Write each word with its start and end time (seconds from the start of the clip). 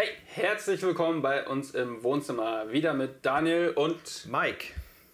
Hey, 0.00 0.08
herzlich 0.32 0.80
willkommen 0.80 1.20
bei 1.20 1.46
uns 1.46 1.72
im 1.72 2.02
Wohnzimmer. 2.02 2.72
Wieder 2.72 2.94
mit 2.94 3.16
Daniel 3.20 3.72
und 3.76 4.26
Mike. 4.30 4.68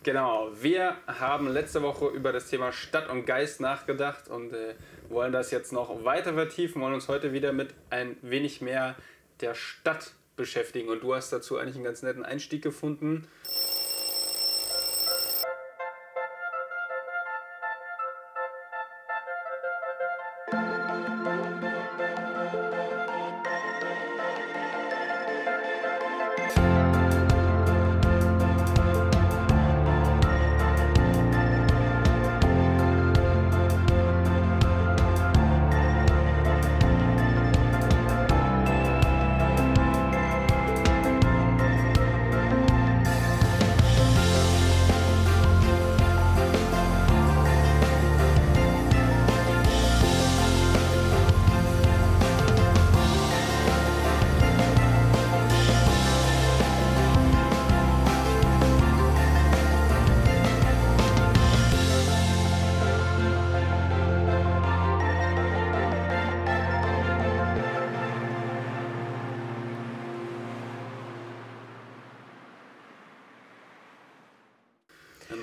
Genau, 0.05 0.53
wir 0.61 0.97
haben 1.09 1.49
letzte 1.49 1.83
Woche 1.83 2.07
über 2.07 2.33
das 2.33 2.47
Thema 2.47 2.71
Stadt 2.71 3.11
und 3.11 3.27
Geist 3.27 3.61
nachgedacht 3.61 4.29
und 4.29 4.53
äh, 4.53 4.77
wollen 5.09 5.33
das 5.33 5.51
jetzt 5.51 5.73
noch 5.73 6.05
weiter 6.05 6.35
vertiefen, 6.35 6.81
wollen 6.81 6.95
uns 6.95 7.09
heute 7.09 7.33
wieder 7.33 7.53
mit 7.53 7.75
ein 7.91 8.17
wenig 8.23 8.61
mehr 8.61 8.95
der 9.41 9.57
Stadt 9.57 10.13
beschäftigen. 10.37 10.89
Und 10.89 11.03
du 11.03 11.17
hast 11.17 11.33
dazu 11.33 11.57
eigentlich 11.57 11.75
einen 11.75 11.85
ganz 11.85 12.05
netten 12.05 12.25
Einstieg 12.25 12.63
gefunden. 12.63 13.27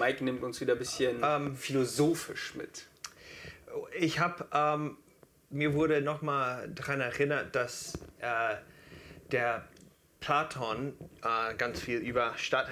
Mike 0.03 0.21
nimmt 0.21 0.43
uns 0.43 0.59
wieder 0.59 0.73
ein 0.73 0.79
bisschen 0.79 1.21
ähm, 1.23 1.55
philosophisch 1.55 2.55
mit. 2.55 2.87
Ich 3.97 4.19
habe, 4.19 4.45
ähm, 4.53 4.97
mir 5.49 5.73
wurde 5.73 6.01
nochmal 6.01 6.69
daran 6.75 6.99
erinnert, 6.99 7.55
dass 7.55 7.93
äh, 8.19 8.55
der 9.31 9.65
Platon 10.19 10.93
äh, 11.21 11.55
ganz 11.55 11.79
viel 11.79 11.99
über 11.99 12.33
Stadt 12.35 12.67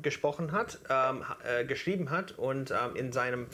gesprochen 0.00 0.52
hat, 0.52 0.78
ähm, 0.88 1.22
äh, 1.44 1.66
geschrieben 1.66 2.08
hat 2.08 2.32
und 2.32 2.70
ähm, 2.70 2.96
in 2.96 3.12
seinem 3.12 3.46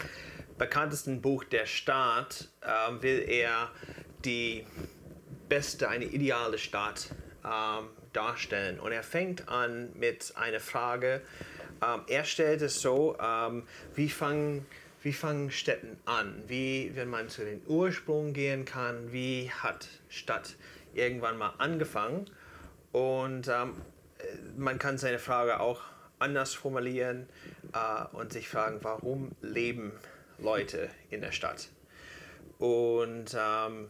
bekanntesten 0.56 1.20
Buch 1.20 1.42
Der 1.42 1.66
Staat 1.66 2.48
ähm, 2.62 3.02
will 3.02 3.24
er 3.28 3.72
die 4.24 4.64
beste, 5.48 5.88
eine 5.88 6.04
ideale 6.04 6.58
Stadt 6.58 7.08
ähm, 7.44 7.88
darstellen. 8.12 8.78
Und 8.78 8.92
er 8.92 9.02
fängt 9.02 9.48
an 9.48 9.90
mit 9.94 10.32
einer 10.36 10.60
Frage, 10.60 11.22
ähm, 11.82 12.02
er 12.08 12.24
stellt 12.24 12.62
es 12.62 12.80
so, 12.80 13.16
ähm, 13.20 13.64
wie 13.94 14.08
fangen 14.08 14.66
wie 15.06 15.12
fangen 15.12 15.52
Städten 15.52 15.96
an? 16.04 16.42
Wie, 16.48 16.90
wenn 16.96 17.08
man 17.08 17.28
zu 17.28 17.44
den 17.44 17.62
Ursprung 17.68 18.32
gehen 18.32 18.64
kann, 18.64 19.12
wie 19.12 19.48
hat 19.52 19.86
Stadt 20.08 20.56
irgendwann 20.94 21.38
mal 21.38 21.54
angefangen? 21.58 22.28
Und 22.90 23.46
ähm, 23.46 23.74
man 24.56 24.80
kann 24.80 24.98
seine 24.98 25.20
Frage 25.20 25.60
auch 25.60 25.80
anders 26.18 26.54
formulieren 26.54 27.28
äh, 27.72 28.16
und 28.16 28.32
sich 28.32 28.48
fragen, 28.48 28.80
warum 28.82 29.30
leben 29.42 29.92
Leute 30.38 30.90
in 31.10 31.20
der 31.20 31.30
Stadt? 31.30 31.68
Und 32.58 33.36
ähm, 33.38 33.88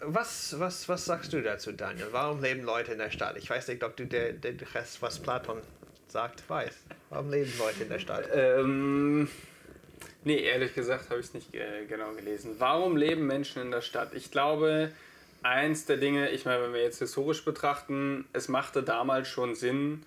was, 0.00 0.58
was, 0.58 0.88
was 0.88 1.04
sagst 1.04 1.34
du 1.34 1.42
dazu, 1.42 1.72
Daniel? 1.72 2.08
Warum 2.12 2.40
leben 2.40 2.62
Leute 2.62 2.92
in 2.92 2.98
der 2.98 3.10
Stadt? 3.10 3.36
Ich 3.36 3.50
weiß 3.50 3.68
nicht, 3.68 3.84
ob 3.84 3.94
du 3.96 4.06
der, 4.06 4.32
der 4.32 4.54
Rest, 4.74 5.02
was 5.02 5.18
Platon 5.18 5.60
sagt, 6.12 6.48
weiß. 6.48 6.74
Warum 7.10 7.30
leben 7.30 7.52
Leute 7.58 7.82
in 7.82 7.88
der 7.88 7.98
Stadt? 7.98 8.28
Ähm, 8.32 9.28
nee, 10.24 10.40
ehrlich 10.40 10.74
gesagt 10.74 11.10
habe 11.10 11.20
ich 11.20 11.26
es 11.26 11.34
nicht 11.34 11.54
äh, 11.54 11.86
genau 11.86 12.12
gelesen. 12.12 12.56
Warum 12.58 12.96
leben 12.96 13.26
Menschen 13.26 13.62
in 13.62 13.70
der 13.70 13.82
Stadt? 13.82 14.14
Ich 14.14 14.30
glaube, 14.30 14.90
eins 15.42 15.86
der 15.86 15.96
Dinge, 15.96 16.30
ich 16.30 16.44
meine, 16.44 16.62
wenn 16.62 16.72
wir 16.72 16.82
jetzt 16.82 16.98
historisch 16.98 17.44
betrachten, 17.44 18.26
es 18.32 18.48
machte 18.48 18.82
damals 18.82 19.28
schon 19.28 19.54
Sinn, 19.54 20.04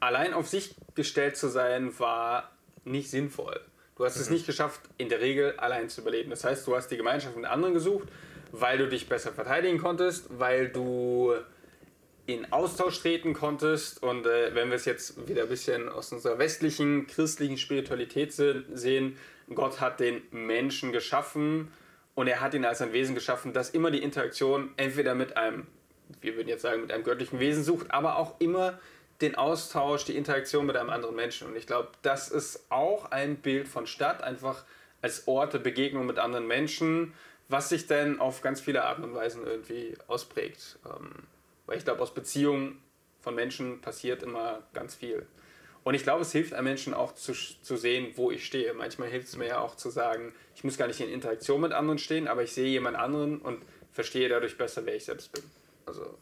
allein 0.00 0.32
auf 0.32 0.48
sich 0.48 0.74
gestellt 0.94 1.36
zu 1.36 1.48
sein, 1.48 1.98
war 1.98 2.50
nicht 2.84 3.10
sinnvoll. 3.10 3.60
Du 3.96 4.04
hast 4.04 4.16
mhm. 4.16 4.22
es 4.22 4.30
nicht 4.30 4.46
geschafft, 4.46 4.80
in 4.96 5.08
der 5.08 5.20
Regel 5.20 5.58
allein 5.58 5.88
zu 5.88 6.00
überleben. 6.00 6.30
Das 6.30 6.44
heißt, 6.44 6.66
du 6.66 6.74
hast 6.74 6.88
die 6.88 6.96
Gemeinschaft 6.96 7.36
mit 7.36 7.44
anderen 7.44 7.74
gesucht, 7.74 8.08
weil 8.52 8.78
du 8.78 8.88
dich 8.88 9.08
besser 9.08 9.32
verteidigen 9.32 9.78
konntest, 9.78 10.26
weil 10.38 10.68
du 10.68 11.34
in 12.26 12.52
Austausch 12.52 13.00
treten 13.00 13.34
konntest. 13.34 14.02
Und 14.02 14.26
äh, 14.26 14.54
wenn 14.54 14.68
wir 14.68 14.76
es 14.76 14.84
jetzt 14.84 15.28
wieder 15.28 15.42
ein 15.42 15.48
bisschen 15.48 15.88
aus 15.88 16.12
unserer 16.12 16.38
westlichen 16.38 17.06
christlichen 17.06 17.58
Spiritualität 17.58 18.32
sehen, 18.32 19.16
Gott 19.54 19.80
hat 19.80 20.00
den 20.00 20.22
Menschen 20.30 20.92
geschaffen 20.92 21.72
und 22.14 22.28
er 22.28 22.40
hat 22.40 22.54
ihn 22.54 22.64
als 22.64 22.80
ein 22.80 22.92
Wesen 22.92 23.14
geschaffen, 23.14 23.52
das 23.52 23.70
immer 23.70 23.90
die 23.90 24.02
Interaktion 24.02 24.70
entweder 24.76 25.14
mit 25.14 25.36
einem, 25.36 25.66
wir 26.20 26.36
würden 26.36 26.48
jetzt 26.48 26.62
sagen, 26.62 26.82
mit 26.82 26.92
einem 26.92 27.04
göttlichen 27.04 27.40
Wesen 27.40 27.64
sucht, 27.64 27.90
aber 27.90 28.16
auch 28.16 28.40
immer 28.40 28.78
den 29.20 29.34
Austausch, 29.34 30.04
die 30.04 30.16
Interaktion 30.16 30.66
mit 30.66 30.76
einem 30.76 30.90
anderen 30.90 31.16
Menschen. 31.16 31.48
Und 31.48 31.56
ich 31.56 31.66
glaube, 31.66 31.88
das 32.02 32.30
ist 32.30 32.66
auch 32.70 33.10
ein 33.10 33.36
Bild 33.36 33.68
von 33.68 33.86
Stadt, 33.86 34.22
einfach 34.22 34.64
als 35.02 35.26
Ort 35.28 35.54
der 35.54 35.58
Begegnung 35.58 36.06
mit 36.06 36.18
anderen 36.18 36.46
Menschen, 36.46 37.12
was 37.48 37.68
sich 37.68 37.86
dann 37.86 38.20
auf 38.20 38.42
ganz 38.42 38.60
viele 38.60 38.84
Arten 38.84 39.02
und 39.02 39.14
Weisen 39.14 39.46
irgendwie 39.46 39.94
ausprägt. 40.06 40.78
Ähm, 40.86 41.10
weil 41.70 41.78
ich 41.78 41.84
glaube, 41.84 42.02
aus 42.02 42.12
Beziehungen 42.12 42.82
von 43.20 43.36
Menschen 43.36 43.80
passiert 43.80 44.24
immer 44.24 44.64
ganz 44.72 44.96
viel. 44.96 45.24
Und 45.84 45.94
ich 45.94 46.02
glaube, 46.02 46.22
es 46.22 46.32
hilft 46.32 46.52
einem 46.52 46.64
Menschen 46.64 46.94
auch 46.94 47.14
zu, 47.14 47.32
zu 47.32 47.76
sehen, 47.76 48.12
wo 48.16 48.32
ich 48.32 48.44
stehe. 48.44 48.74
Manchmal 48.74 49.08
hilft 49.08 49.28
es 49.28 49.36
mir 49.36 49.46
ja 49.46 49.60
auch 49.60 49.76
zu 49.76 49.88
sagen, 49.88 50.34
ich 50.56 50.64
muss 50.64 50.76
gar 50.76 50.88
nicht 50.88 51.00
in 51.00 51.08
Interaktion 51.08 51.60
mit 51.60 51.70
anderen 51.70 51.98
stehen, 51.98 52.26
aber 52.26 52.42
ich 52.42 52.52
sehe 52.52 52.66
jemand 52.66 52.96
anderen 52.96 53.38
und 53.38 53.62
verstehe 53.92 54.28
dadurch 54.28 54.58
besser, 54.58 54.84
wer 54.84 54.96
ich 54.96 55.04
selbst 55.04 55.30
bin. 55.30 55.44
Also. 55.86 56.18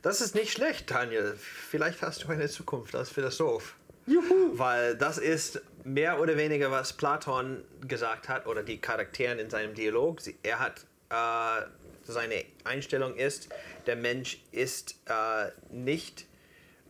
Das 0.00 0.20
ist 0.20 0.36
nicht 0.36 0.52
schlecht, 0.52 0.88
Daniel. 0.92 1.34
Vielleicht 1.36 2.00
hast 2.00 2.22
du 2.22 2.28
eine 2.28 2.48
Zukunft 2.48 2.94
als 2.94 3.10
Philosoph. 3.10 3.74
Juhu. 4.06 4.56
Weil 4.56 4.96
das 4.96 5.18
ist 5.18 5.60
mehr 5.82 6.20
oder 6.20 6.36
weniger, 6.36 6.70
was 6.70 6.92
Platon 6.92 7.64
gesagt 7.80 8.28
hat, 8.28 8.46
oder 8.46 8.62
die 8.62 8.80
Charakteren 8.80 9.40
in 9.40 9.50
seinem 9.50 9.74
Dialog. 9.74 10.20
Er 10.44 10.60
hat 10.60 10.86
äh, 11.10 11.66
seine 12.04 12.44
Einstellung 12.64 13.16
ist, 13.16 13.48
der 13.86 13.96
Mensch 13.96 14.42
ist 14.52 14.96
äh, 15.06 15.50
nicht 15.70 16.26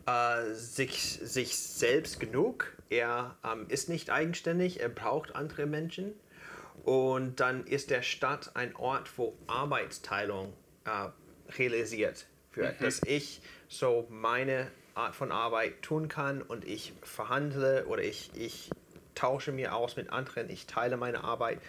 äh, 0.05 0.53
sich, 0.53 1.19
sich 1.23 1.57
selbst 1.57 2.19
genug, 2.19 2.75
er 2.89 3.35
ähm, 3.43 3.65
ist 3.69 3.89
nicht 3.89 4.09
eigenständig, 4.09 4.79
er 4.79 4.89
braucht 4.89 5.35
andere 5.35 5.65
Menschen. 5.65 6.13
Und 6.83 7.39
dann 7.39 7.65
ist 7.65 7.89
der 7.89 8.01
Stadt 8.01 8.51
ein 8.55 8.75
Ort, 8.75 9.17
wo 9.17 9.37
Arbeitsteilung 9.47 10.53
äh, 10.85 11.09
realisiert 11.57 12.25
wird, 12.53 12.79
mhm. 12.79 12.83
dass 12.83 13.01
ich 13.05 13.41
so 13.69 14.05
meine 14.09 14.69
Art 14.95 15.15
von 15.15 15.31
Arbeit 15.31 15.81
tun 15.81 16.07
kann 16.07 16.41
und 16.41 16.65
ich 16.65 16.93
verhandle 17.01 17.85
oder 17.87 18.03
ich, 18.03 18.31
ich 18.35 18.69
tausche 19.15 19.51
mir 19.51 19.75
aus 19.75 19.95
mit 19.95 20.11
anderen, 20.11 20.49
ich 20.49 20.67
teile 20.67 20.97
meine 20.97 21.23
Arbeit 21.23 21.59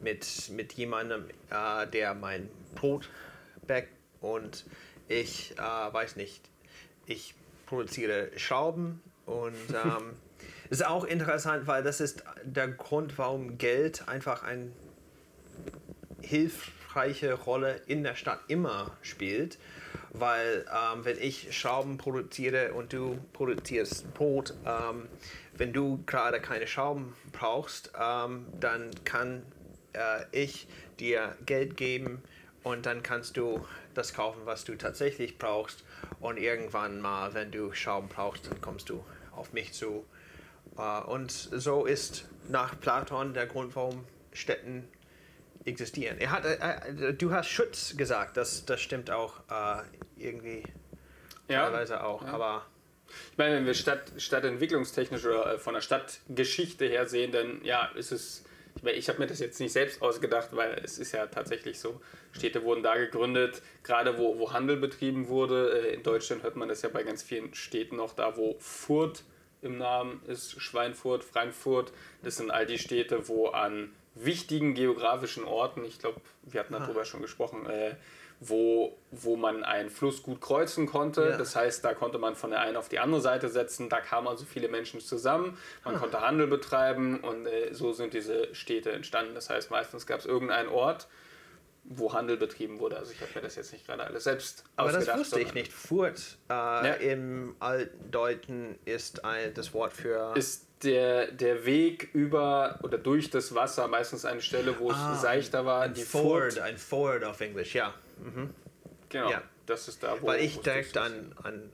mit, 0.00 0.50
mit 0.50 0.72
jemandem, 0.74 1.24
äh, 1.50 1.86
der 1.86 2.14
mein 2.14 2.48
Brot 2.74 3.08
backt 3.66 3.88
und 4.20 4.64
ich 5.08 5.54
äh, 5.58 5.92
weiß 5.92 6.16
nicht, 6.16 6.42
ich 7.06 7.34
produziere 7.66 8.30
Schrauben. 8.36 9.00
Und 9.26 9.54
ähm, 9.70 10.14
ist 10.70 10.84
auch 10.84 11.04
interessant, 11.04 11.66
weil 11.66 11.82
das 11.82 12.00
ist 12.00 12.24
der 12.44 12.68
Grund, 12.68 13.18
warum 13.18 13.58
Geld 13.58 14.08
einfach 14.08 14.42
eine 14.42 14.72
hilfreiche 16.20 17.34
Rolle 17.34 17.80
in 17.86 18.02
der 18.02 18.16
Stadt 18.16 18.40
immer 18.48 18.96
spielt, 19.02 19.58
weil 20.12 20.66
ähm, 20.68 21.04
wenn 21.04 21.18
ich 21.18 21.56
Schrauben 21.56 21.96
produziere 21.96 22.74
und 22.74 22.92
du 22.92 23.18
produzierst 23.32 24.12
Brot, 24.14 24.54
ähm, 24.66 25.06
wenn 25.58 25.72
du 25.72 26.02
gerade 26.06 26.40
keine 26.40 26.66
Schrauben 26.66 27.14
brauchst, 27.32 27.92
ähm, 28.00 28.46
dann 28.58 28.90
kann 29.04 29.42
äh, 29.92 30.24
ich 30.32 30.68
dir 30.98 31.36
Geld 31.46 31.76
geben 31.76 32.22
und 32.62 32.86
dann 32.86 33.02
kannst 33.02 33.36
du 33.36 33.66
das 33.94 34.14
kaufen, 34.14 34.42
was 34.44 34.64
du 34.64 34.76
tatsächlich 34.76 35.38
brauchst. 35.38 35.84
Und 36.20 36.38
irgendwann 36.38 37.00
mal, 37.00 37.34
wenn 37.34 37.50
du 37.50 37.72
Schrauben 37.72 38.08
brauchst, 38.08 38.46
dann 38.50 38.60
kommst 38.60 38.88
du 38.88 39.04
auf 39.32 39.52
mich 39.52 39.72
zu. 39.72 40.04
Äh, 40.76 41.00
und 41.02 41.30
so 41.30 41.84
ist 41.86 42.28
nach 42.48 42.78
Platon 42.80 43.34
der 43.34 43.46
Grund, 43.46 43.74
warum 43.76 44.04
Städten 44.32 44.88
existieren. 45.64 46.18
Er 46.18 46.30
hat, 46.30 46.44
äh, 46.44 47.14
du 47.14 47.32
hast 47.32 47.48
Schutz 47.48 47.96
gesagt, 47.96 48.36
das, 48.36 48.64
das 48.64 48.80
stimmt 48.80 49.10
auch 49.10 49.40
äh, 49.50 49.82
irgendwie 50.16 50.62
Ja. 51.48 51.64
teilweise 51.64 52.04
auch. 52.04 52.22
Ja. 52.22 52.28
Aber 52.32 52.66
Ich 53.32 53.38
meine, 53.38 53.56
wenn 53.56 53.66
wir 53.66 53.74
Stadt, 53.74 54.12
stadtentwicklungstechnisch 54.16 55.24
oder 55.24 55.54
äh, 55.54 55.58
von 55.58 55.74
der 55.74 55.80
Stadtgeschichte 55.80 56.86
her 56.86 57.06
sehen, 57.06 57.32
dann 57.32 57.64
ja, 57.64 57.86
ist 57.94 58.12
es. 58.12 58.44
Ich, 58.76 58.82
meine, 58.84 58.96
ich 58.96 59.08
habe 59.08 59.18
mir 59.18 59.26
das 59.26 59.40
jetzt 59.40 59.58
nicht 59.58 59.72
selbst 59.72 60.02
ausgedacht, 60.02 60.50
weil 60.52 60.80
es 60.84 60.98
ist 60.98 61.10
ja 61.12 61.26
tatsächlich 61.26 61.80
so. 61.80 62.00
Städte 62.30 62.62
wurden 62.62 62.84
da 62.84 62.96
gegründet, 62.96 63.60
gerade 63.82 64.18
wo, 64.18 64.38
wo 64.38 64.52
Handel 64.52 64.76
betrieben 64.76 65.28
wurde. 65.28 65.88
Äh, 65.88 65.94
In 65.94 66.02
Deutschland 66.02 66.42
hört 66.42 66.56
man 66.56 66.68
das 66.68 66.82
ja 66.82 66.88
bei 66.88 67.02
ganz 67.02 67.22
vielen 67.22 67.54
Städten 67.54 67.96
noch 67.96 68.14
da, 68.14 68.36
wo 68.36 68.56
Furt 68.60 69.24
im 69.62 69.78
Namen 69.78 70.22
ist, 70.28 70.60
Schweinfurt, 70.60 71.24
Frankfurt. 71.24 71.92
Das 72.22 72.36
sind 72.36 72.50
all 72.50 72.66
die 72.66 72.78
Städte, 72.78 73.28
wo 73.28 73.48
an 73.48 73.92
wichtigen 74.14 74.74
geografischen 74.74 75.44
Orten, 75.44 75.84
ich 75.84 75.98
glaube, 75.98 76.20
wir 76.42 76.60
hatten 76.60 76.72
darüber 76.72 77.04
schon 77.04 77.22
gesprochen, 77.22 77.66
äh, 77.66 77.94
wo, 78.40 78.96
wo 79.10 79.36
man 79.36 79.64
einen 79.64 79.90
Fluss 79.90 80.22
gut 80.22 80.40
kreuzen 80.40 80.86
konnte. 80.86 81.30
Ja. 81.30 81.36
Das 81.36 81.56
heißt, 81.56 81.84
da 81.84 81.92
konnte 81.94 82.18
man 82.18 82.36
von 82.36 82.50
der 82.50 82.60
einen 82.60 82.76
auf 82.76 82.88
die 82.88 82.98
andere 83.00 83.20
Seite 83.20 83.48
setzen. 83.48 83.88
Da 83.88 84.00
kamen 84.00 84.28
also 84.28 84.44
viele 84.44 84.68
Menschen 84.68 85.00
zusammen. 85.00 85.58
Man 85.84 85.96
konnte 85.96 86.20
Handel 86.20 86.46
betreiben 86.46 87.18
und 87.20 87.46
äh, 87.46 87.72
so 87.74 87.92
sind 87.92 88.14
diese 88.14 88.54
Städte 88.54 88.92
entstanden. 88.92 89.34
Das 89.34 89.50
heißt, 89.50 89.70
meistens 89.72 90.06
gab 90.06 90.20
es 90.20 90.26
irgendeinen 90.26 90.68
Ort, 90.68 91.08
wo 91.90 92.12
Handel 92.12 92.36
betrieben 92.36 92.78
wurde. 92.78 92.96
Also 92.98 93.10
ich 93.12 93.20
habe 93.22 93.30
mir 93.34 93.40
das 93.40 93.56
jetzt 93.56 93.72
nicht 93.72 93.86
gerade 93.86 94.04
alles 94.04 94.22
selbst 94.24 94.62
Aber 94.76 94.88
das 94.92 94.98
ausgedacht. 94.98 95.18
wusste 95.20 95.40
ich 95.40 95.54
nicht. 95.54 95.72
Furt 95.72 96.38
äh, 96.48 97.12
im 97.12 97.56
Altdeutschen 97.58 98.78
ist 98.84 99.24
ein, 99.24 99.52
das 99.54 99.74
Wort 99.74 99.92
für. 99.94 100.32
Ist 100.36 100.66
der, 100.84 101.32
der 101.32 101.64
Weg 101.64 102.10
über 102.12 102.78
oder 102.84 102.98
durch 102.98 103.30
das 103.30 103.52
Wasser 103.54 103.88
meistens 103.88 104.24
eine 104.24 104.40
Stelle, 104.42 104.78
wo 104.78 104.90
es 104.92 104.96
Ah, 104.96 105.14
seichter 105.16 105.66
war. 105.66 105.82
ein 105.82 105.94
Die 105.94 106.02
Ford, 106.02 106.52
Furt. 106.52 106.58
ein 106.62 106.76
Ford 106.78 107.24
auf 107.24 107.40
Englisch, 107.40 107.74
ja. 107.74 107.92
Genau, 109.08 109.30
Ja. 109.30 109.42
das 109.66 109.88
ist 109.88 110.02
da, 110.02 110.20
wo 110.20 110.26
Weil 110.28 110.40
ich 110.42 110.60
direkt 110.60 110.96
an, 110.96 111.34
an 111.42 111.72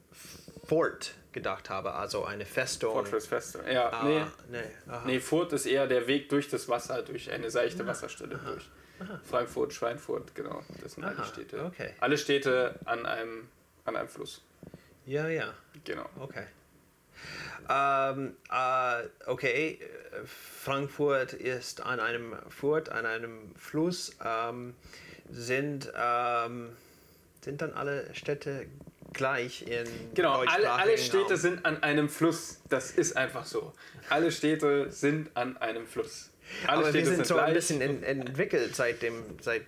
Fort 0.64 1.14
gedacht 1.32 1.68
habe, 1.68 1.94
also 1.94 2.24
eine 2.24 2.46
Festung. 2.46 2.92
Fortress 2.92 3.26
Feste. 3.26 3.64
Ja, 3.70 3.88
Ah, 3.90 4.04
nee. 4.04 4.24
nee. 4.50 4.62
aha. 4.88 5.02
Nee, 5.06 5.20
Furt 5.20 5.52
ist 5.52 5.66
eher 5.66 5.86
der 5.88 6.06
Weg 6.06 6.28
durch 6.28 6.48
das 6.48 6.68
Wasser, 6.68 7.02
durch 7.02 7.30
eine 7.30 7.50
seichte 7.50 7.86
Wasserstelle 7.86 8.38
durch. 8.38 8.70
Frankfurt, 9.24 9.72
Schweinfurt, 9.72 10.34
genau. 10.36 10.62
Das 10.80 10.92
sind 10.92 11.04
alle 11.04 11.16
Aha, 11.18 11.24
Städte. 11.24 11.64
okay. 11.64 11.90
Alle 11.98 12.16
Städte 12.16 12.78
an 12.84 13.04
einem, 13.04 13.48
an 13.84 13.96
einem 13.96 14.08
Fluss. 14.08 14.42
Ja, 15.04 15.26
ja. 15.28 15.52
Genau. 15.82 16.08
Okay. 16.20 16.46
Ähm, 17.68 18.36
äh, 18.50 19.02
okay, 19.26 19.80
Frankfurt 20.24 21.32
ist 21.32 21.80
an 21.80 21.98
einem 21.98 22.36
Furt, 22.48 22.88
an 22.90 23.06
einem 23.06 23.54
Fluss. 23.56 24.16
Ähm, 24.24 24.74
sind, 25.30 25.92
ähm, 25.96 26.70
sind 27.42 27.62
dann 27.62 27.72
alle 27.72 28.12
Städte 28.14 28.66
gleich 29.12 29.62
in 29.62 29.86
Genau, 30.14 30.40
alle, 30.40 30.70
alle 30.70 30.98
Städte 30.98 31.24
Raum? 31.34 31.36
sind 31.36 31.64
an 31.64 31.82
einem 31.82 32.08
Fluss. 32.08 32.60
Das 32.68 32.90
ist 32.90 33.16
einfach 33.16 33.44
so. 33.46 33.72
Alle 34.10 34.30
Städte 34.30 34.90
sind 34.90 35.30
an 35.34 35.56
einem 35.58 35.86
Fluss. 35.86 36.30
Alle 36.66 36.78
Aber 36.78 36.94
wir 36.94 37.00
Städte 37.00 37.16
sind 37.16 37.26
so 37.26 37.36
ein 37.36 37.54
bisschen 37.54 37.80
in, 37.80 38.02
entwickelt 38.02 38.74
seit 38.74 39.02
dem, 39.02 39.24
seit 39.40 39.62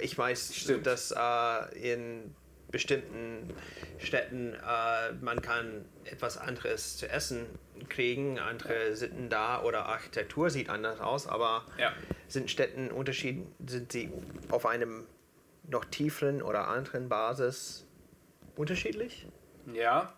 ich 0.00 0.16
weiß, 0.16 0.54
Stimmt. 0.54 0.86
dass 0.86 1.10
äh, 1.10 1.92
in 1.94 2.34
bestimmten 2.70 3.52
Städten 3.98 4.54
äh, 4.54 5.12
man 5.20 5.42
kann 5.42 5.84
etwas 6.04 6.38
anderes 6.38 6.96
zu 6.96 7.08
essen 7.08 7.46
kriegen, 7.88 8.38
andere 8.38 8.94
Sitten 8.96 9.28
da 9.28 9.62
oder 9.62 9.86
Architektur 9.86 10.50
sieht 10.50 10.68
anders 10.68 11.00
aus, 11.00 11.26
aber 11.26 11.64
Ja. 11.78 11.92
sind 12.28 12.50
Städten 12.50 12.90
Unterschieden, 12.90 13.52
sind 13.66 13.92
sie 13.92 14.10
auf 14.50 14.66
einem 14.66 15.06
noch 15.68 15.84
tieferen 15.84 16.42
oder 16.42 16.68
anderen 16.68 17.08
Basis 17.08 17.86
unterschiedlich? 18.56 19.26
Ja, 19.72 20.12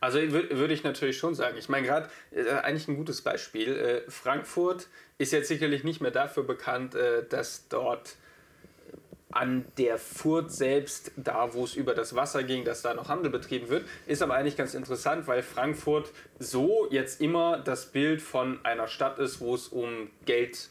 also 0.00 0.18
wür- 0.18 0.50
würde 0.56 0.74
ich 0.74 0.82
natürlich 0.82 1.16
schon 1.18 1.34
sagen. 1.34 1.56
Ich 1.56 1.68
meine, 1.68 1.86
gerade 1.86 2.08
äh, 2.32 2.48
eigentlich 2.50 2.88
ein 2.88 2.96
gutes 2.96 3.22
Beispiel. 3.22 3.76
Äh, 4.06 4.10
Frankfurt 4.10 4.88
ist 5.18 5.32
jetzt 5.32 5.48
sicherlich 5.48 5.84
nicht 5.84 6.00
mehr 6.00 6.10
dafür 6.10 6.42
bekannt, 6.42 6.94
äh, 6.96 7.24
dass 7.28 7.68
dort 7.68 8.16
an 9.30 9.66
der 9.76 9.98
Furt 9.98 10.50
selbst, 10.50 11.12
da 11.16 11.52
wo 11.52 11.64
es 11.64 11.74
über 11.74 11.94
das 11.94 12.14
Wasser 12.14 12.42
ging, 12.42 12.64
dass 12.64 12.82
da 12.82 12.94
noch 12.94 13.08
Handel 13.08 13.30
betrieben 13.30 13.68
wird, 13.68 13.86
ist 14.06 14.22
aber 14.22 14.34
eigentlich 14.34 14.56
ganz 14.56 14.74
interessant, 14.74 15.26
weil 15.26 15.42
Frankfurt 15.42 16.12
so 16.38 16.88
jetzt 16.90 17.20
immer 17.20 17.58
das 17.58 17.86
Bild 17.86 18.22
von 18.22 18.64
einer 18.64 18.88
Stadt 18.88 19.18
ist, 19.18 19.40
wo 19.40 19.54
es 19.54 19.68
um 19.68 20.08
Geld, 20.24 20.70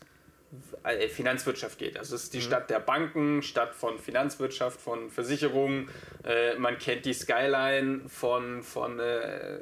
äh, 0.84 1.08
Finanzwirtschaft 1.08 1.78
geht. 1.78 2.00
Also 2.00 2.16
es 2.16 2.24
ist 2.24 2.34
die 2.34 2.42
Stadt 2.42 2.70
der 2.70 2.80
Banken, 2.80 3.44
Stadt 3.44 3.76
von 3.76 4.00
Finanzwirtschaft, 4.00 4.82
von 4.82 5.12
Versicherungen. 5.12 5.90
Äh, 6.24 6.56
man 6.58 6.80
kennt 6.80 7.06
die 7.06 7.14
Skyline 7.14 8.02
von, 8.08 8.64
von, 8.64 9.00
äh, 9.00 9.60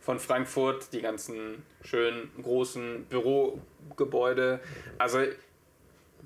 von 0.00 0.20
Frankfurt, 0.20 0.92
die 0.92 1.00
ganzen 1.00 1.64
schönen 1.82 2.30
großen 2.40 3.06
Bürogebäude. 3.06 4.60
Also 4.98 5.24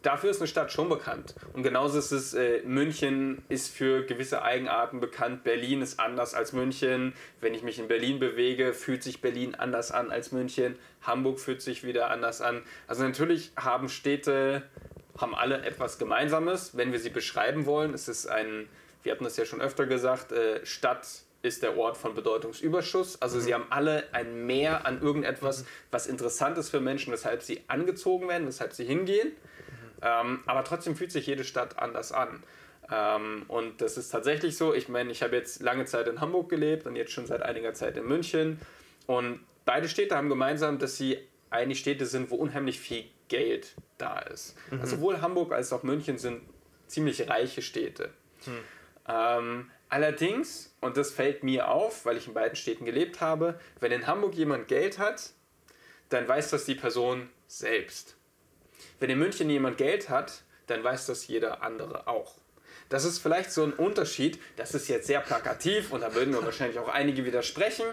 dafür 0.07 0.31
ist 0.31 0.41
eine 0.41 0.47
Stadt 0.47 0.71
schon 0.71 0.89
bekannt. 0.89 1.35
Und 1.53 1.65
genauso 1.65 1.99
ist 1.99 2.13
es, 2.13 2.33
äh, 2.33 2.63
München 2.65 3.43
ist 3.49 3.75
für 3.75 4.05
gewisse 4.05 4.43
Eigenarten 4.43 5.01
bekannt. 5.01 5.43
Berlin 5.43 5.83
ist 5.83 5.99
anders 5.99 6.35
als 6.35 6.53
München. 6.53 7.13
Wenn 7.41 7.55
ich 7.55 7.63
mich 7.63 7.79
in 7.79 7.89
Berlin 7.89 8.21
bewege, 8.21 8.73
fühlt 8.73 9.03
sich 9.03 9.21
Berlin 9.21 9.57
anders 9.57 9.91
an 9.91 10.11
als 10.11 10.31
München. 10.31 10.79
Hamburg 11.03 11.41
fühlt 11.41 11.61
sich 11.61 11.85
wieder 11.85 12.11
anders 12.11 12.41
an. 12.41 12.63
Also 12.87 13.03
natürlich 13.03 13.51
haben 13.57 13.89
Städte, 13.89 14.63
haben 15.19 15.35
alle 15.35 15.63
etwas 15.63 15.99
Gemeinsames, 15.99 16.77
wenn 16.77 16.93
wir 16.93 17.01
sie 17.01 17.11
beschreiben 17.11 17.67
wollen. 17.67 17.93
Es 17.93 18.07
ist 18.07 18.27
ein, 18.27 18.69
wir 19.03 19.13
hatten 19.13 19.25
das 19.25 19.37
ja 19.37 19.45
schon 19.45 19.61
öfter 19.61 19.87
gesagt, 19.87 20.31
äh, 20.31 20.65
Stadt 20.65 21.07
ist 21.43 21.63
der 21.63 21.77
Ort 21.77 21.97
von 21.97 22.15
Bedeutungsüberschuss. 22.15 23.21
Also 23.23 23.41
sie 23.41 23.55
haben 23.55 23.67
alle 23.71 24.05
ein 24.13 24.47
Mehr 24.47 24.87
an 24.87 25.03
irgendetwas, 25.03 25.65
was 25.91 26.07
interessant 26.07 26.59
ist 26.59 26.71
für 26.71 26.81
Menschen, 26.81 27.13
weshalb 27.13 27.43
sie 27.43 27.63
angezogen 27.69 28.29
werden, 28.29 28.47
weshalb 28.47 28.73
sie 28.73 28.85
hingehen. 28.85 29.33
Ähm, 30.03 30.41
aber 30.47 30.65
trotzdem 30.65 30.97
fühlt 30.97 31.13
sich 31.13 31.27
jede 31.27 31.45
Stadt 31.45 31.79
anders 31.79 32.13
an. 32.13 32.43
Ähm, 32.91 33.45
und 33.49 33.81
das 33.81 33.97
ist 33.97 34.11
tatsächlich 34.11 34.57
so. 34.57 34.75
Ich 34.75 34.89
meine, 34.89 35.11
ich 35.11 35.23
habe 35.23 35.37
jetzt 35.37 35.63
lange 35.63 35.85
Zeit 35.87 36.09
in 36.09 36.21
Hamburg 36.21 36.49
gelebt 36.49 36.87
und 36.87 36.97
jetzt 36.97 37.13
schon 37.13 37.27
seit 37.27 37.43
einiger 37.43 37.75
Zeit 37.75 37.97
in 37.97 38.07
München. 38.07 38.61
Und 39.07 39.41
beide 39.65 39.89
Städte 39.89 40.17
haben 40.17 40.29
gemeinsam, 40.29 40.79
dass 40.79 40.97
sie 40.97 41.19
eigentlich 41.51 41.81
Städte 41.81 42.07
sind, 42.07 42.31
wo 42.31 42.37
unheimlich 42.37 42.79
viel 42.79 43.05
Geld 43.29 43.75
da 43.99 44.19
ist. 44.19 44.57
Also 44.81 44.97
sowohl 44.97 45.21
Hamburg 45.21 45.53
als 45.53 45.73
auch 45.73 45.83
München 45.83 46.19
sind 46.19 46.43
ziemlich 46.87 47.29
reiche 47.29 47.63
Städte. 47.63 48.11
Ähm, 49.09 49.71
allerdings, 49.89 50.77
und 50.81 50.97
das 50.97 51.11
fällt 51.11 51.43
mir 51.43 51.69
auf, 51.69 52.05
weil 52.05 52.17
ich 52.17 52.27
in 52.29 52.35
beiden 52.35 52.57
Städten 52.57 52.85
gelebt 52.85 53.21
habe, 53.21 53.59
wenn 53.81 53.93
in 53.93 54.07
Hamburg 54.07 54.35
jemand 54.35 54.69
Geld 54.69 54.99
hat, 54.99 55.31
dann 56.09 56.29
weiß 56.29 56.51
das 56.51 56.65
die 56.65 56.75
Person 56.75 57.29
selbst. 57.49 58.17
Wenn 59.01 59.11
in 59.11 59.19
München 59.19 59.51
jemand 59.51 59.79
Geld 59.79 60.09
hat, 60.09 60.43
dann 60.67 60.83
weiß 60.83 61.07
das 61.07 61.27
jeder 61.27 61.63
andere 61.63 62.09
auch. 62.09 62.35
Das 62.89 63.05
ist 63.05 63.19
vielleicht 63.19 63.51
so 63.51 63.65
ein 63.65 63.73
Unterschied, 63.73 64.39
das 64.57 64.73
ist 64.75 64.87
jetzt 64.89 65.09
sehr 65.09 65.19
plakativ 65.21 65.93
und 65.93 66.03
da 66.03 66.15
würden 66.15 66.31
mir 66.31 66.45
wahrscheinlich 66.45 66.79
auch 66.79 66.89
einige 66.89 67.25
widersprechen. 67.25 67.87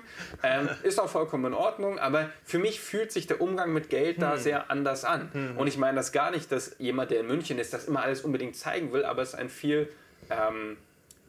Ähm, 0.44 0.70
ist 0.84 1.00
auch 1.00 1.10
vollkommen 1.10 1.46
in 1.46 1.54
Ordnung, 1.54 1.98
aber 1.98 2.30
für 2.46 2.60
mich 2.60 2.80
fühlt 2.80 3.12
sich 3.12 3.26
der 3.26 3.42
Umgang 3.42 3.74
mit 3.74 3.90
Geld 3.90 4.22
da 4.22 4.38
sehr 4.38 4.70
anders 4.70 5.04
an. 5.04 5.32
Und 5.58 5.68
ich 5.68 5.78
meine 5.78 5.98
das 5.98 6.12
gar 6.12 6.30
nicht, 6.30 6.52
dass 6.52 6.76
jemand, 6.78 7.10
der 7.10 7.22
in 7.22 7.28
München 7.28 7.58
ist, 7.58 7.74
das 7.74 7.86
immer 7.86 8.04
alles 8.04 8.22
unbedingt 8.22 8.56
zeigen 8.56 8.94
will, 8.94 9.04
aber 9.04 9.24
es 9.24 9.30
ist 9.30 9.36
ein 9.36 9.50
viel 9.50 9.92
ähm, 10.30 10.78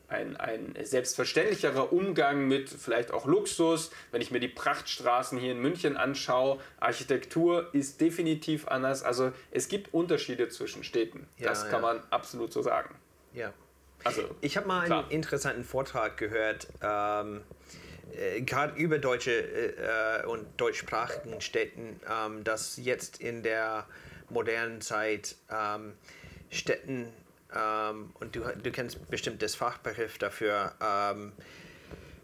ein, 0.08 0.36
ein 0.36 0.74
selbstverständlicherer 0.82 1.92
Umgang 1.92 2.46
mit 2.46 2.68
vielleicht 2.68 3.12
auch 3.12 3.26
Luxus. 3.26 3.90
Wenn 4.10 4.20
ich 4.20 4.30
mir 4.30 4.40
die 4.40 4.48
Prachtstraßen 4.48 5.38
hier 5.38 5.52
in 5.52 5.60
München 5.60 5.96
anschaue, 5.96 6.60
Architektur 6.78 7.68
ist 7.72 8.00
definitiv 8.00 8.68
anders. 8.68 9.02
Also 9.02 9.32
es 9.50 9.68
gibt 9.68 9.94
Unterschiede 9.94 10.48
zwischen 10.48 10.84
Städten. 10.84 11.26
Ja, 11.38 11.48
das 11.48 11.64
ja. 11.64 11.70
kann 11.70 11.82
man 11.82 12.02
absolut 12.10 12.52
so 12.52 12.62
sagen. 12.62 12.94
Ja. 13.32 13.52
Also 14.04 14.22
Ich 14.42 14.56
habe 14.56 14.68
mal 14.68 14.84
Klar. 14.84 15.04
einen 15.04 15.10
interessanten 15.10 15.64
Vortrag 15.64 16.18
gehört, 16.18 16.68
ähm, 16.82 17.40
äh, 18.12 18.42
gerade 18.42 18.76
über 18.76 18.98
deutsche 18.98 19.32
äh, 19.32 20.26
und 20.26 20.46
deutschsprachigen 20.58 21.40
Städten, 21.40 22.00
ähm, 22.10 22.44
dass 22.44 22.76
jetzt 22.76 23.20
in 23.20 23.42
der 23.42 23.86
modernen 24.28 24.80
Zeit 24.82 25.36
ähm, 25.50 25.94
Städten, 26.50 27.08
ähm, 27.54 28.10
und 28.20 28.34
du, 28.36 28.40
du 28.40 28.70
kennst 28.70 29.08
bestimmt 29.10 29.42
das 29.42 29.54
Fachbegriff 29.54 30.18
dafür, 30.18 30.74
ähm, 30.80 31.32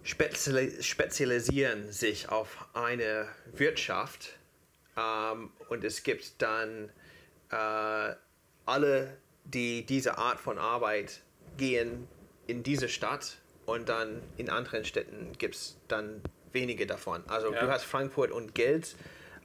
speziali 0.02 0.82
spezialisieren 0.82 1.92
sich 1.92 2.28
auf 2.28 2.66
eine 2.75 3.28
Wirtschaft 3.52 4.38
ähm, 4.96 5.50
und 5.68 5.84
es 5.84 6.02
gibt 6.02 6.40
dann 6.42 6.90
äh, 7.50 8.14
alle, 8.66 9.16
die 9.44 9.84
diese 9.84 10.18
Art 10.18 10.40
von 10.40 10.58
Arbeit 10.58 11.20
gehen 11.56 12.08
in 12.46 12.62
diese 12.62 12.88
Stadt 12.88 13.37
und 13.66 13.88
dann 13.88 14.22
in 14.37 14.50
anderen 14.50 14.84
Städten 14.84 15.32
gibt 15.38 15.54
es 15.54 15.76
dann 15.88 16.22
wenige 16.52 16.87
davon. 16.87 17.22
Also 17.28 17.52
Ja. 17.52 17.60
du 17.60 17.70
hast 17.70 17.84
Frankfurt 17.84 18.30
und 18.32 18.54
Geld 18.54 18.96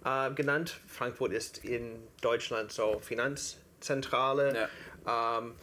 äh, 0.04 0.32
genannt. 0.32 0.80
Frankfurt 0.88 1.34
ist 1.34 1.64
in 1.64 2.08
Deutschland 2.22 2.72
so 2.72 3.00
Finanzzentrale. 3.00 4.70
Ähm, 5.08 5.54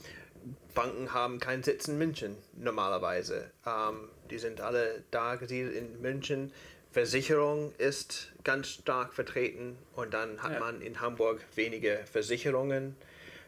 Banken 0.75 1.13
haben 1.13 1.39
keinen 1.39 1.63
Sitz 1.63 1.87
in 1.89 1.99
München 1.99 2.37
normalerweise. 2.57 3.51
Ähm, 3.67 4.09
die 4.31 4.39
sind 4.39 4.61
alle 4.61 5.05
da 5.11 5.37
gesiedelt 5.37 5.75
in 5.75 6.01
München. 6.01 6.53
Versicherung 6.91 7.73
ist 7.79 8.33
ganz 8.45 8.69
stark 8.69 9.13
vertreten 9.15 9.79
und 9.95 10.13
dann 10.15 10.43
hat 10.43 10.53
Ja. 10.55 10.61
man 10.61 10.81
in 10.83 11.01
Hamburg 11.01 11.41
wenige 11.55 12.01
Versicherungen. 12.11 12.97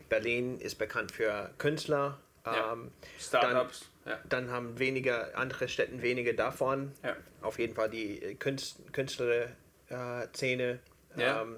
Berlin 0.09 0.61
ist 0.61 0.77
bekannt 0.77 1.13
für 1.13 1.51
Künstler. 1.59 2.19
Ja. 2.47 2.73
Ähm, 2.73 2.91
Startups. 3.19 3.89
Ja. 4.07 4.19
dann 4.29 4.51
haben 4.51 4.79
weniger, 4.79 5.31
andere 5.35 5.67
Städte 5.67 6.03
wenige 6.03 6.35
davon. 6.35 6.93
Auf 7.41 7.59
jeden 7.59 7.75
Fall 7.75 7.89
die 7.89 8.23
äh, 8.23 8.35
Künst, 8.35 8.77
Künstler-Szene. 9.89 10.79
Ja. 11.17 11.43
Ähm, 11.43 11.57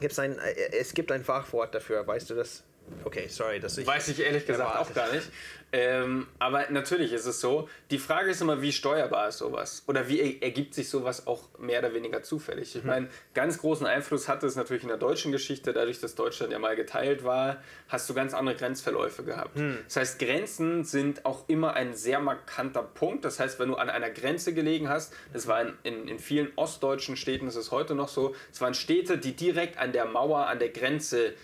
gibt's 0.00 0.18
ein, 0.18 0.38
äh, 0.38 0.72
es 0.72 0.92
gibt 0.94 1.12
ein 1.12 1.22
Fachwort 1.24 1.74
dafür, 1.74 2.04
weißt 2.06 2.30
du 2.30 2.34
das? 2.34 2.64
Okay, 3.04 3.26
sorry, 3.28 3.60
dass 3.60 3.78
ich. 3.78 3.86
Weiß 3.86 4.08
ich 4.08 4.20
ehrlich 4.20 4.46
gesagt 4.46 4.68
erwartet. 4.68 4.90
auch 4.90 4.94
gar 4.94 5.12
nicht. 5.12 5.28
Ähm, 5.70 6.26
aber 6.38 6.70
natürlich 6.70 7.12
ist 7.12 7.26
es 7.26 7.40
so. 7.40 7.68
Die 7.90 7.98
Frage 7.98 8.30
ist 8.30 8.40
immer, 8.40 8.62
wie 8.62 8.72
steuerbar 8.72 9.28
ist 9.28 9.36
sowas? 9.38 9.82
Oder 9.86 10.08
wie 10.08 10.18
er- 10.18 10.42
ergibt 10.42 10.72
sich 10.74 10.88
sowas 10.88 11.26
auch 11.26 11.42
mehr 11.58 11.80
oder 11.80 11.92
weniger 11.92 12.22
zufällig? 12.22 12.74
Ich 12.74 12.84
meine, 12.84 13.08
ganz 13.34 13.58
großen 13.58 13.86
Einfluss 13.86 14.28
hatte 14.28 14.46
es 14.46 14.56
natürlich 14.56 14.82
in 14.82 14.88
der 14.88 14.96
deutschen 14.96 15.30
Geschichte, 15.30 15.74
dadurch, 15.74 16.00
dass 16.00 16.14
Deutschland 16.14 16.52
ja 16.52 16.58
mal 16.58 16.74
geteilt 16.74 17.22
war, 17.22 17.62
hast 17.88 18.08
du 18.08 18.14
ganz 18.14 18.32
andere 18.32 18.56
Grenzverläufe 18.56 19.24
gehabt. 19.24 19.58
Das 19.86 19.96
heißt, 19.96 20.18
Grenzen 20.18 20.84
sind 20.84 21.26
auch 21.26 21.46
immer 21.50 21.74
ein 21.74 21.92
sehr 21.94 22.20
markanter 22.20 22.82
Punkt. 22.82 23.26
Das 23.26 23.38
heißt, 23.38 23.58
wenn 23.60 23.68
du 23.68 23.74
an 23.76 23.90
einer 23.90 24.08
Grenze 24.08 24.54
gelegen 24.54 24.88
hast, 24.88 25.12
das 25.34 25.46
war 25.46 25.60
in, 25.60 25.74
in, 25.82 26.08
in 26.08 26.18
vielen 26.18 26.50
ostdeutschen 26.56 27.16
Städten, 27.18 27.44
das 27.44 27.56
ist 27.56 27.72
heute 27.72 27.94
noch 27.94 28.08
so, 28.08 28.34
es 28.50 28.60
waren 28.62 28.72
Städte, 28.72 29.18
die 29.18 29.36
direkt 29.36 29.76
an 29.76 29.92
der 29.92 30.06
Mauer, 30.06 30.46
an 30.46 30.58
der 30.60 30.70
Grenze 30.70 31.34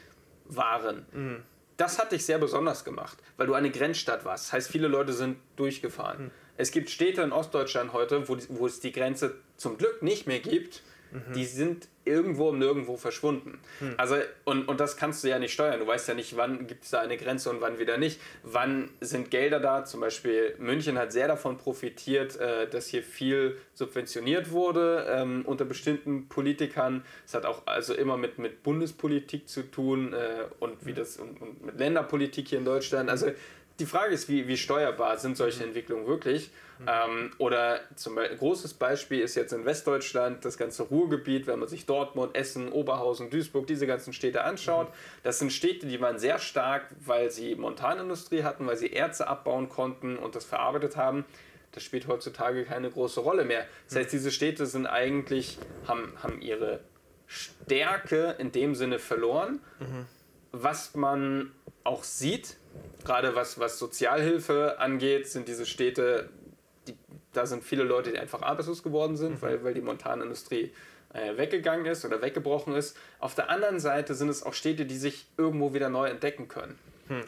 waren. 0.44 1.06
Das 1.76 1.98
hat 1.98 2.12
dich 2.12 2.24
sehr 2.24 2.38
besonders 2.38 2.84
gemacht, 2.84 3.18
weil 3.36 3.46
du 3.46 3.54
eine 3.54 3.70
Grenzstadt 3.70 4.24
warst. 4.24 4.46
Das 4.46 4.52
heißt, 4.52 4.70
viele 4.70 4.86
Leute 4.86 5.12
sind 5.12 5.38
durchgefahren. 5.56 6.30
Es 6.56 6.70
gibt 6.70 6.88
Städte 6.90 7.22
in 7.22 7.32
Ostdeutschland 7.32 7.92
heute, 7.92 8.28
wo, 8.28 8.36
wo 8.48 8.66
es 8.66 8.78
die 8.78 8.92
Grenze 8.92 9.34
zum 9.56 9.76
Glück 9.76 10.02
nicht 10.02 10.26
mehr 10.26 10.38
gibt. 10.38 10.82
Die 11.34 11.44
sind 11.44 11.88
irgendwo 12.04 12.50
im 12.50 12.58
Nirgendwo 12.58 12.96
verschwunden. 12.96 13.58
Also, 13.96 14.16
und, 14.44 14.68
und 14.68 14.80
das 14.80 14.96
kannst 14.96 15.24
du 15.24 15.28
ja 15.28 15.38
nicht 15.38 15.52
steuern. 15.52 15.78
Du 15.78 15.86
weißt 15.86 16.08
ja 16.08 16.14
nicht, 16.14 16.36
wann 16.36 16.66
gibt 16.66 16.84
es 16.84 16.90
da 16.90 17.00
eine 17.00 17.16
Grenze 17.16 17.50
und 17.50 17.60
wann 17.60 17.78
wieder 17.78 17.98
nicht. 17.98 18.20
Wann 18.42 18.90
sind 19.00 19.30
Gelder 19.30 19.60
da? 19.60 19.84
Zum 19.84 20.00
Beispiel 20.00 20.54
München 20.58 20.98
hat 20.98 21.12
sehr 21.12 21.28
davon 21.28 21.56
profitiert, 21.56 22.36
äh, 22.36 22.68
dass 22.68 22.88
hier 22.88 23.02
viel 23.02 23.56
subventioniert 23.74 24.50
wurde 24.50 25.06
ähm, 25.08 25.42
unter 25.46 25.64
bestimmten 25.64 26.28
Politikern. 26.28 27.04
Es 27.26 27.34
hat 27.34 27.46
auch 27.46 27.66
also 27.66 27.94
immer 27.94 28.16
mit, 28.16 28.38
mit 28.38 28.62
Bundespolitik 28.62 29.48
zu 29.48 29.62
tun 29.62 30.12
äh, 30.12 30.44
und 30.60 30.84
wie 30.84 30.92
das 30.94 31.16
und, 31.16 31.40
und 31.40 31.64
mit 31.64 31.78
Länderpolitik 31.78 32.48
hier 32.48 32.58
in 32.58 32.64
Deutschland. 32.64 33.08
Also 33.08 33.30
die 33.80 33.86
Frage 33.86 34.14
ist, 34.14 34.28
wie, 34.28 34.46
wie 34.46 34.56
steuerbar 34.56 35.18
sind 35.18 35.36
solche 35.36 35.64
Entwicklungen 35.64 36.06
wirklich? 36.06 36.50
Ähm, 36.86 37.32
oder 37.38 37.80
zum 37.96 38.14
Beispiel, 38.14 38.36
großes 38.36 38.74
Beispiel 38.74 39.20
ist 39.20 39.34
jetzt 39.34 39.52
in 39.52 39.64
Westdeutschland 39.64 40.44
das 40.44 40.58
ganze 40.58 40.84
Ruhrgebiet, 40.84 41.46
wenn 41.46 41.58
man 41.58 41.68
sich 41.68 41.86
Dortmund, 41.86 42.36
Essen, 42.36 42.70
Oberhausen, 42.70 43.30
Duisburg, 43.30 43.66
diese 43.66 43.86
ganzen 43.86 44.12
Städte 44.12 44.44
anschaut. 44.44 44.88
Das 45.22 45.38
sind 45.38 45.52
Städte, 45.52 45.86
die 45.86 46.00
waren 46.00 46.18
sehr 46.18 46.38
stark, 46.38 46.86
weil 47.04 47.30
sie 47.30 47.54
Montanindustrie 47.54 48.42
hatten, 48.42 48.66
weil 48.66 48.76
sie 48.76 48.92
Erze 48.92 49.28
abbauen 49.28 49.68
konnten 49.68 50.16
und 50.16 50.34
das 50.34 50.44
verarbeitet 50.44 50.96
haben. 50.96 51.24
Das 51.72 51.82
spielt 51.82 52.06
heutzutage 52.06 52.64
keine 52.64 52.90
große 52.90 53.20
Rolle 53.20 53.44
mehr. 53.44 53.66
Das 53.88 53.96
heißt, 53.96 54.12
diese 54.12 54.30
Städte 54.30 54.66
sind 54.66 54.86
eigentlich, 54.86 55.58
haben, 55.88 56.12
haben 56.22 56.40
ihre 56.40 56.80
Stärke 57.26 58.36
in 58.38 58.52
dem 58.52 58.74
Sinne 58.76 59.00
verloren. 59.00 59.60
Was 60.52 60.94
man 60.94 61.50
auch 61.82 62.04
sieht, 62.04 62.56
gerade 63.04 63.34
was, 63.34 63.58
was 63.58 63.78
Sozialhilfe 63.78 64.78
angeht, 64.78 65.28
sind 65.28 65.48
diese 65.48 65.66
Städte, 65.66 66.28
die, 66.86 66.96
da 67.32 67.46
sind 67.46 67.64
viele 67.64 67.84
Leute, 67.84 68.12
die 68.12 68.18
einfach 68.18 68.42
arbeitslos 68.42 68.82
geworden 68.82 69.16
sind, 69.16 69.42
weil, 69.42 69.62
weil 69.64 69.74
die 69.74 69.80
Montanindustrie 69.80 70.72
äh, 71.12 71.36
weggegangen 71.36 71.86
ist 71.86 72.04
oder 72.04 72.22
weggebrochen 72.22 72.74
ist. 72.74 72.96
Auf 73.18 73.34
der 73.34 73.50
anderen 73.50 73.80
Seite 73.80 74.14
sind 74.14 74.28
es 74.28 74.42
auch 74.42 74.54
Städte, 74.54 74.86
die 74.86 74.96
sich 74.96 75.26
irgendwo 75.36 75.74
wieder 75.74 75.88
neu 75.88 76.08
entdecken 76.08 76.48
können. 76.48 76.78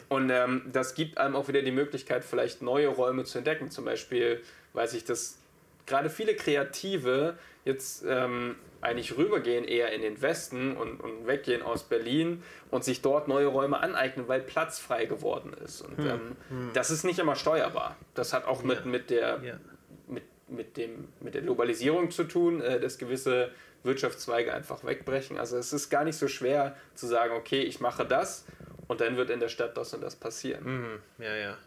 Und 0.09 0.29
ähm, 0.29 0.63
das 0.71 0.95
gibt 0.95 1.17
einem 1.17 1.35
auch 1.35 1.47
wieder 1.47 1.61
die 1.61 1.71
Möglichkeit, 1.71 2.25
vielleicht 2.25 2.61
neue 2.61 2.87
Räume 2.87 3.25
zu 3.25 3.37
entdecken. 3.37 3.69
Zum 3.69 3.85
Beispiel 3.85 4.41
weiß 4.73 4.93
ich, 4.93 5.05
dass 5.05 5.37
gerade 5.85 6.09
viele 6.09 6.35
Kreative 6.35 7.37
jetzt 7.63 8.03
ähm, 8.07 8.55
eigentlich 8.87 9.17
rübergehen 9.17 9.65
eher 9.65 9.91
in 9.91 10.01
den 10.01 10.21
Westen 10.21 10.75
und, 10.75 10.99
und 10.99 11.27
weggehen 11.27 11.61
aus 11.61 11.83
Berlin 11.83 12.43
und 12.71 12.83
sich 12.83 13.01
dort 13.01 13.27
neue 13.27 13.47
Räume 13.47 13.79
aneignen, 13.79 14.27
weil 14.27 14.41
Platz 14.41 14.79
frei 14.79 15.05
geworden 15.05 15.53
ist. 15.53 15.81
Und 15.81 15.99
ähm, 15.99 16.35
das 16.73 16.89
ist 16.89 17.03
nicht 17.03 17.19
immer 17.19 17.35
steuerbar. 17.35 17.95
Das 18.15 18.33
hat 18.33 18.45
auch 18.45 18.63
mit, 18.63 18.79
Ja. 18.79 18.85
mit, 18.85 19.09
der, 19.09 19.39
Ja. 19.43 19.59
mit, 20.07 20.23
mit, 20.49 20.77
dem, 20.77 21.09
mit 21.19 21.35
der 21.35 21.41
Globalisierung 21.43 22.09
zu 22.11 22.23
tun, 22.23 22.61
äh, 22.61 22.79
dass 22.79 22.97
gewisse 22.97 23.51
Wirtschaftszweige 23.83 24.53
einfach 24.53 24.83
wegbrechen. 24.83 25.37
Also 25.37 25.57
es 25.57 25.71
ist 25.73 25.89
gar 25.89 26.03
nicht 26.03 26.17
so 26.17 26.27
schwer 26.27 26.75
zu 26.95 27.05
sagen, 27.07 27.33
okay, 27.35 27.61
ich 27.61 27.79
mache 27.79 28.05
das 28.05 28.45
und 28.87 29.01
dann 29.01 29.17
wird 29.17 29.29
in 29.29 29.39
der 29.39 29.49
Stadt 29.49 29.77
das 29.77 29.93
und 29.93 30.01
das 30.01 30.15
passieren. 30.15 30.63
Mhm, 30.63 30.99
ja, 31.23 31.35
ja. 31.35 31.57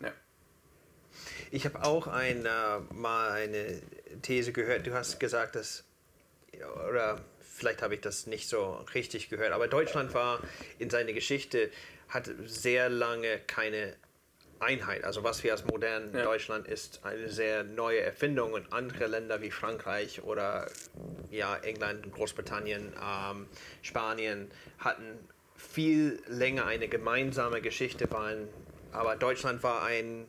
Ja. 0.00 0.12
Ich 1.50 1.64
habe 1.64 1.82
auch 1.84 2.06
ein, 2.06 2.44
äh, 2.46 2.50
mal 2.92 3.30
eine 3.32 3.80
These 4.22 4.52
gehört. 4.52 4.86
Du 4.86 4.92
hast 4.92 5.18
gesagt, 5.18 5.56
dass, 5.56 5.84
oder 6.88 7.20
vielleicht 7.40 7.82
habe 7.82 7.94
ich 7.94 8.00
das 8.00 8.26
nicht 8.26 8.48
so 8.48 8.84
richtig 8.94 9.28
gehört, 9.28 9.52
aber 9.52 9.68
Deutschland 9.68 10.14
war 10.14 10.40
in 10.78 10.90
seiner 10.90 11.12
Geschichte, 11.12 11.70
hat 12.08 12.30
sehr 12.44 12.88
lange 12.88 13.38
keine 13.46 13.94
Einheit. 14.58 15.04
Also 15.04 15.24
was 15.24 15.42
wir 15.42 15.52
als 15.52 15.64
modern 15.64 16.14
Ja. 16.14 16.24
Deutschland 16.24 16.66
ist 16.68 17.00
eine 17.04 17.28
sehr 17.28 17.64
neue 17.64 18.00
Erfindung 18.00 18.52
und 18.52 18.72
andere 18.72 19.06
Länder 19.06 19.40
wie 19.40 19.50
Frankreich 19.50 20.22
oder 20.22 20.70
ja, 21.30 21.56
England, 21.56 22.12
Großbritannien, 22.12 22.92
ähm, 23.02 23.46
Spanien 23.82 24.50
hatten 24.78 25.18
viel 25.56 26.22
länger 26.26 26.66
eine 26.66 26.88
gemeinsame 26.88 27.60
Geschichte, 27.60 28.10
waren, 28.10 28.48
aber 28.92 29.16
Deutschland 29.16 29.62
war 29.62 29.82
ein 29.84 30.26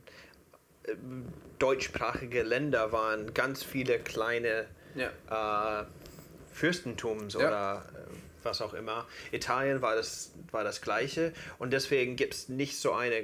deutschsprachige 1.60 2.44
Länder 2.44 2.92
waren 2.92 3.34
ganz 3.34 3.64
viele 3.64 4.00
kleine 4.00 4.68
Ja. 4.96 5.82
äh, 5.82 5.86
Fürstentums 6.52 7.34
Ja. 7.34 7.40
oder 7.48 7.86
äh, 7.96 8.12
was 8.44 8.62
auch 8.62 8.74
immer. 8.74 9.08
Italien 9.32 9.82
war 9.82 9.96
das, 9.96 10.32
war 10.52 10.64
das 10.64 10.82
gleiche 10.82 11.34
und 11.60 11.72
deswegen 11.72 12.16
gibt 12.16 12.34
es 12.34 12.50
nicht 12.50 12.78
so 12.80 12.94
eine 12.94 13.24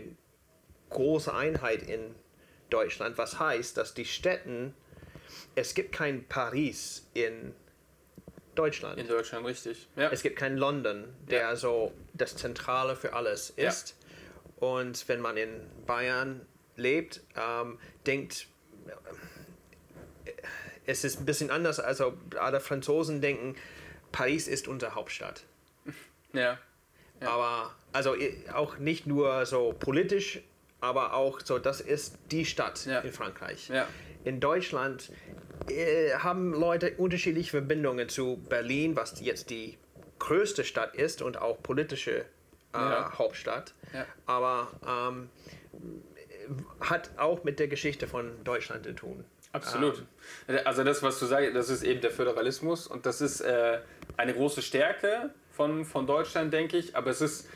große 0.89 1.33
Einheit 1.33 1.83
in 1.83 2.15
Deutschland, 2.69 3.17
was 3.17 3.39
heißt, 3.39 3.77
dass 3.77 3.93
die 3.93 4.05
Städten, 4.05 4.73
es 5.55 5.73
gibt 5.73 5.91
kein 5.93 6.25
Paris 6.27 7.07
in 7.13 7.53
Deutschland. 8.55 8.97
In 8.99 9.07
Deutschland, 9.07 9.45
richtig. 9.45 9.87
Ja. 9.95 10.09
Es 10.11 10.21
gibt 10.23 10.37
kein 10.37 10.57
London, 10.57 11.05
der 11.29 11.41
Ja. 11.41 11.55
so 11.55 11.93
das 12.13 12.35
Zentrale 12.35 12.95
für 12.95 13.13
alles 13.13 13.53
Ja. 13.57 13.69
ist. 13.69 13.95
Und 14.57 15.07
wenn 15.07 15.21
man 15.21 15.37
in 15.37 15.61
Bayern 15.85 16.41
lebt, 16.75 17.21
ähm, 17.35 17.77
denkt, 18.05 18.47
äh, 20.25 20.31
es 20.87 21.03
ist 21.03 21.19
ein 21.19 21.25
bisschen 21.25 21.51
anders. 21.51 21.79
Also 21.79 22.13
alle 22.39 22.59
Franzosen 22.59 23.21
denken, 23.21 23.55
Paris 24.11 24.47
ist 24.47 24.67
unsere 24.67 24.95
Hauptstadt. 24.95 25.43
ja. 26.33 26.57
Ja. 27.19 27.29
Aber 27.31 27.75
also 27.93 28.15
auch 28.53 28.77
nicht 28.77 29.07
nur 29.07 29.45
so 29.47 29.73
politisch, 29.79 30.39
aber 30.81 31.13
auch 31.13 31.39
so, 31.43 31.57
das 31.57 31.81
ist 31.81 32.19
die 32.29 32.45
Stadt 32.45 32.85
Ja. 32.85 32.99
in 32.99 33.11
Frankreich. 33.11 33.69
Ja. 33.69 33.87
In 34.23 34.39
Deutschland 34.39 35.11
äh, 35.67 36.11
haben 36.13 36.53
Leute 36.53 36.93
unterschiedliche 36.97 37.49
Verbindungen 37.51 38.07
zu 38.07 38.37
Berlin, 38.49 38.95
was 38.95 39.19
jetzt 39.19 39.49
die 39.49 39.79
größte 40.19 40.63
Stadt 40.63 40.93
ist 40.95 41.23
und 41.23 41.37
auch 41.37 41.61
politische 41.63 42.25
äh. 42.73 42.77
Hauptstadt. 42.77 43.73
Ja. 43.93 44.05
Aber 44.27 44.67
ähm, 44.87 45.29
hat 46.79 47.09
auch 47.17 47.43
mit 47.43 47.59
der 47.59 47.67
Geschichte 47.67 48.07
von 48.07 48.43
Deutschland 48.43 48.85
zu 48.85 48.93
tun. 48.93 49.25
Absolut. 49.57 50.03
Also 50.65 50.83
das, 50.83 51.03
was 51.03 51.19
du 51.19 51.25
sagst, 51.25 51.55
das 51.55 51.69
ist 51.69 51.83
eben 51.83 52.01
der 52.01 52.11
Föderalismus 52.11 52.87
und 52.87 53.05
das 53.05 53.21
ist 53.21 53.41
äh, 53.41 53.79
eine 54.15 54.33
große 54.33 54.61
Stärke 54.61 55.31
von, 55.51 55.85
von 55.85 56.07
Deutschland, 56.07 56.53
denke 56.53 56.77
ich. 56.77 56.95
Aber 56.95 57.09
es 57.09 57.21
ist, 57.21 57.49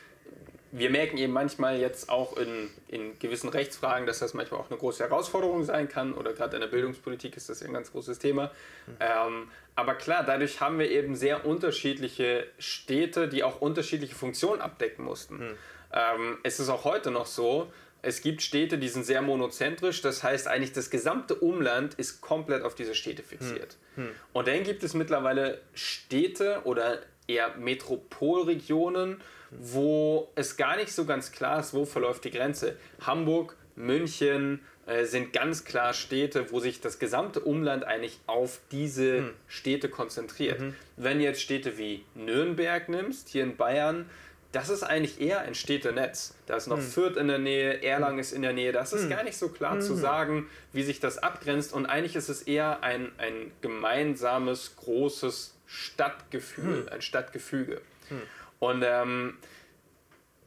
wir 0.72 0.90
merken 0.90 1.18
eben 1.18 1.34
manchmal 1.34 1.80
jetzt 1.80 2.10
auch 2.10 2.38
in, 2.38 2.70
in 2.88 3.18
gewissen 3.20 3.50
Rechtsfragen, 3.50 4.08
dass 4.08 4.20
das 4.20 4.34
manchmal 4.34 4.60
auch 4.60 4.70
eine 4.70 4.80
große 4.80 5.04
Herausforderung 5.04 5.64
sein 5.64 5.88
kann 5.88 6.14
oder 6.14 6.34
gerade 6.34 6.56
in 6.56 6.62
der 6.62 6.68
Bildungspolitik 6.68 7.38
ist 7.38 7.50
das 7.50 7.62
ja 7.62 7.68
ein 7.68 7.74
ganz 7.74 7.92
großes 7.92 8.20
Thema. 8.20 8.52
Ähm, 9.00 9.50
aber 9.76 9.96
klar, 9.96 10.24
dadurch 10.26 10.60
haben 10.60 10.80
wir 10.80 10.90
eben 10.90 11.16
sehr 11.16 11.46
unterschiedliche 11.46 12.48
Städte, 12.58 13.28
die 13.28 13.44
auch 13.44 13.62
unterschiedliche 13.62 14.16
Funktionen 14.16 14.62
abdecken 14.62 15.06
mussten. 15.06 15.58
Ähm, 15.94 16.38
es 16.44 16.60
ist 16.60 16.70
auch 16.70 16.84
heute 16.84 17.12
noch 17.12 17.26
so, 17.26 17.72
es 18.02 18.22
gibt 18.22 18.42
Städte, 18.42 18.78
die 18.78 18.88
sind 18.88 19.06
sehr 19.06 19.22
monozentrisch, 19.22 20.02
das 20.02 20.24
heißt 20.24 20.48
eigentlich 20.48 20.74
das 20.74 20.90
gesamte 20.90 21.36
Umland 21.36 21.94
ist 21.96 22.22
komplett 22.22 22.64
auf 22.64 22.76
diese 22.76 22.96
Städte 22.96 23.24
fixiert. 23.24 23.78
Und 24.34 24.48
dann 24.48 24.64
gibt 24.64 24.84
es 24.84 24.94
mittlerweile 24.94 25.62
Städte 25.74 26.62
oder 26.64 27.00
eher 27.28 27.56
Metropolregionen, 27.58 29.22
wo 29.52 30.32
es 30.36 30.58
gar 30.58 30.78
nicht 30.78 30.92
so 30.94 31.06
ganz 31.06 31.32
klar 31.32 31.60
ist, 31.60 31.74
wo 31.74 31.86
verläuft 31.86 32.24
die 32.24 32.32
Grenze. 32.32 32.78
Hamburg, 33.02 33.56
München, 33.76 34.62
äh, 34.88 35.06
sind 35.06 35.32
ganz 35.32 35.64
klar 35.64 35.94
Städte, 35.94 36.52
wo 36.52 36.60
sich 36.60 36.82
das 36.82 37.00
gesamte 37.00 37.42
Umland 37.42 37.84
eigentlich 37.84 38.20
auf 38.26 38.60
diese 38.72 39.20
Hm. 39.20 39.34
Städte 39.48 39.90
konzentriert. 39.90 40.60
Mhm. 40.60 40.76
Wenn 40.98 41.20
du 41.20 41.26
jetzt 41.26 41.42
Städte 41.42 41.78
wie 41.78 42.04
Nürnberg 42.16 42.90
nimmst, 42.90 43.30
hier 43.30 43.44
in 43.44 43.58
Bayern, 43.58 44.10
das 44.52 44.70
ist 44.70 44.84
eigentlich 44.84 45.22
eher 45.22 45.40
ein 45.42 45.56
Städtenetz. 45.56 46.34
Da 46.46 46.58
ist 46.58 46.68
noch 46.68 46.78
Hm. 46.78 46.84
Fürth 46.84 47.16
in 47.18 47.28
der 47.30 47.38
Nähe, 47.40 47.82
Erlangen 47.84 48.20
ist 48.20 48.34
in 48.34 48.42
der 48.42 48.54
Nähe. 48.54 48.72
Das 48.74 48.92
ist 48.94 49.10
gar 49.10 49.24
nicht 49.24 49.38
so 49.38 49.48
klar 49.50 49.76
Mhm. 49.76 49.82
zu 49.82 49.96
sagen, 49.96 50.50
wie 50.74 50.84
sich 50.84 51.00
das 51.00 51.18
abgrenzt. 51.20 51.72
Und 51.74 51.86
eigentlich 51.86 52.16
ist 52.18 52.28
es 52.30 52.42
eher 52.42 52.84
ein, 52.84 53.12
ein 53.18 53.52
gemeinsames, 53.62 54.76
großes 54.76 55.56
Stadtgefühl, 55.68 56.90
ein 56.90 57.02
Stadtgefüge. 57.02 57.82
Und 58.60 58.84
ähm, 58.86 59.38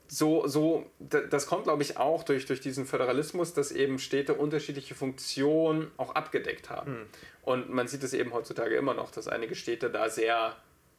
so, 0.07 0.47
so, 0.47 0.87
das 1.01 1.47
kommt, 1.47 1.65
glaube 1.65 1.83
ich, 1.83 1.97
auch 1.97 2.23
durch, 2.25 2.45
durch 2.47 2.61
diesen 2.61 2.85
Föderalismus, 2.87 3.55
dass 3.55 3.73
eben 3.73 3.99
Städte 3.99 4.35
unterschiedliche 4.35 4.95
Funktionen 4.95 5.91
auch 5.97 6.15
abgedeckt 6.15 6.69
haben. 6.71 7.07
Und 7.43 7.71
man 7.71 7.89
sieht 7.89 8.03
es 8.05 8.13
eben 8.13 8.33
heutzutage 8.35 8.77
immer 8.77 8.95
noch, 8.95 9.11
dass 9.11 9.29
einige 9.29 9.55
Städte 9.55 9.89
da 9.91 10.09
sehr 10.11 10.55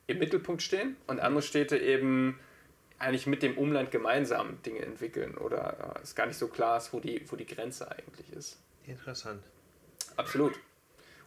im 0.07 0.17
Mittelpunkt 0.19 0.61
stehen 0.63 0.97
und 1.07 1.19
andere 1.19 1.43
Städte 1.43 1.77
eben 1.77 2.39
eigentlich 2.97 3.27
mit 3.27 3.43
dem 3.43 3.57
Umland 3.57 3.91
gemeinsam 3.91 4.61
Dinge 4.63 4.81
entwickeln 4.81 5.37
oder 5.37 5.95
äh, 5.97 6.03
es 6.03 6.15
gar 6.15 6.25
nicht 6.27 6.37
so 6.37 6.47
klar 6.47 6.77
ist, 6.77 6.93
wo 6.93 6.99
die, 6.99 7.29
wo 7.29 7.35
die 7.35 7.45
Grenze 7.45 7.91
eigentlich 7.91 8.31
ist. 8.33 8.57
Interessant. 8.85 9.43
Absolut. 10.15 10.53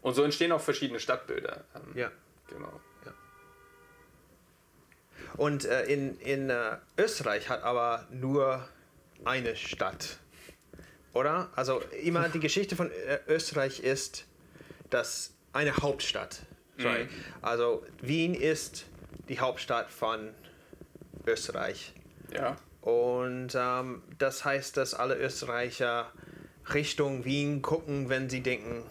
Und 0.01 0.15
so 0.15 0.23
entstehen 0.23 0.53
auch 0.53 0.61
verschiedene 0.61 1.01
Stadtbilder. 1.01 1.65
Ähm, 1.75 1.99
Ja. 1.99 2.11
Genau. 2.49 2.81
Und 5.37 5.67
äh, 5.67 5.85
in, 5.85 6.19
in 6.19 6.51
äh, 6.51 6.79
Österreich 6.97 7.49
hat 7.49 7.63
aber 7.63 8.07
nur 8.11 8.69
eine 9.25 9.55
Stadt. 9.57 10.19
Oder? 11.13 11.51
Also 11.55 11.81
immer 12.03 12.29
die 12.29 12.41
Geschichte 12.41 12.77
von 12.77 12.91
äh, 12.91 13.21
Österreich 13.29 13.81
ist, 13.81 14.27
dass 14.91 15.35
eine 15.53 15.77
Hauptstadt. 15.77 16.41
Sorry. 16.77 17.05
Mhm. 17.05 17.09
Also 17.43 17.85
Wien 18.01 18.35
ist 18.35 18.87
die 19.29 19.39
Hauptstadt 19.39 19.91
von 19.91 20.35
Österreich. 21.29 21.93
Ja. 22.33 22.57
Und 22.81 23.55
ähm, 23.55 24.03
das 24.19 24.45
heißt, 24.45 24.77
dass 24.77 24.95
alle 24.95 25.17
Österreicher 25.17 26.11
Richtung 26.73 27.25
Wien 27.25 27.63
gucken, 27.63 28.09
wenn 28.09 28.29
sie 28.29 28.43
denken 28.43 28.85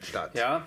Stadt. 0.00 0.34
Ja, 0.34 0.66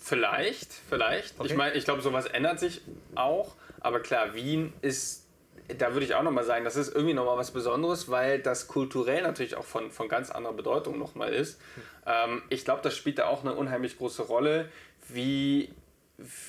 vielleicht, 0.00 0.72
vielleicht. 0.72 1.38
Okay. 1.38 1.48
Ich 1.48 1.56
meine, 1.56 1.74
ich 1.76 1.84
glaube, 1.84 2.02
sowas 2.02 2.26
ändert 2.26 2.60
sich 2.60 2.82
auch. 3.14 3.54
Aber 3.80 4.00
klar, 4.00 4.34
Wien 4.34 4.72
ist, 4.82 5.26
da 5.78 5.92
würde 5.92 6.04
ich 6.04 6.14
auch 6.14 6.22
nochmal 6.22 6.44
sagen, 6.44 6.64
das 6.64 6.76
ist 6.76 6.94
irgendwie 6.94 7.14
nochmal 7.14 7.38
was 7.38 7.52
Besonderes, 7.52 8.10
weil 8.10 8.40
das 8.40 8.66
kulturell 8.66 9.22
natürlich 9.22 9.56
auch 9.56 9.64
von, 9.64 9.90
von 9.90 10.08
ganz 10.08 10.30
anderer 10.30 10.52
Bedeutung 10.52 10.98
nochmal 10.98 11.32
ist. 11.32 11.60
Ähm, 12.06 12.42
ich 12.48 12.64
glaube, 12.64 12.82
das 12.82 12.96
spielt 12.96 13.18
da 13.18 13.26
auch 13.26 13.42
eine 13.42 13.54
unheimlich 13.54 13.96
große 13.98 14.22
Rolle, 14.22 14.68
wie, 15.08 15.72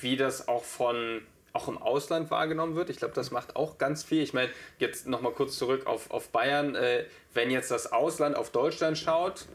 wie 0.00 0.16
das 0.16 0.48
auch 0.48 0.64
von 0.64 1.22
auch 1.52 1.68
im 1.68 1.78
Ausland 1.78 2.30
wahrgenommen 2.30 2.76
wird. 2.76 2.90
Ich 2.90 2.96
glaube, 2.96 3.14
das 3.14 3.30
macht 3.30 3.56
auch 3.56 3.78
ganz 3.78 4.02
viel. 4.02 4.22
Ich 4.22 4.32
meine, 4.32 4.50
jetzt 4.78 5.06
nochmal 5.06 5.32
kurz 5.32 5.58
zurück 5.58 5.86
auf, 5.86 6.10
auf 6.10 6.28
Bayern. 6.30 6.74
Äh, 6.74 7.04
wenn 7.34 7.50
jetzt 7.50 7.70
das 7.70 7.92
Ausland 7.92 8.36
auf 8.36 8.50
Deutschland 8.50 8.98
schaut, 8.98 9.46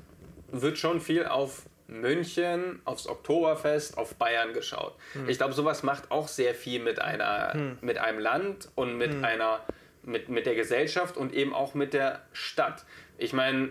wird 0.52 0.78
schon 0.78 1.02
viel 1.02 1.26
auf 1.26 1.64
München, 1.88 2.82
aufs 2.86 3.08
Oktoberfest, 3.08 3.98
auf 3.98 4.16
Bayern 4.16 4.54
geschaut. 4.54 4.94
Ich 5.28 5.38
glaube, 5.38 5.54
sowas 5.54 5.84
macht 5.84 6.12
auch 6.12 6.28
sehr 6.28 6.54
viel 6.54 6.82
mit 6.82 7.00
einer, 7.00 7.54
mit 7.82 7.98
einem 7.98 8.20
Land 8.20 8.70
und 8.76 8.98
mit 8.98 9.12
einer, 9.24 9.62
mit, 10.04 10.30
mit 10.30 10.46
der 10.46 10.56
Gesellschaft 10.56 11.16
und 11.18 11.34
eben 11.34 11.54
auch 11.54 11.74
mit 11.74 11.94
der 11.94 12.22
Stadt. 12.34 12.86
Ich 13.18 13.32
meine, 13.34 13.70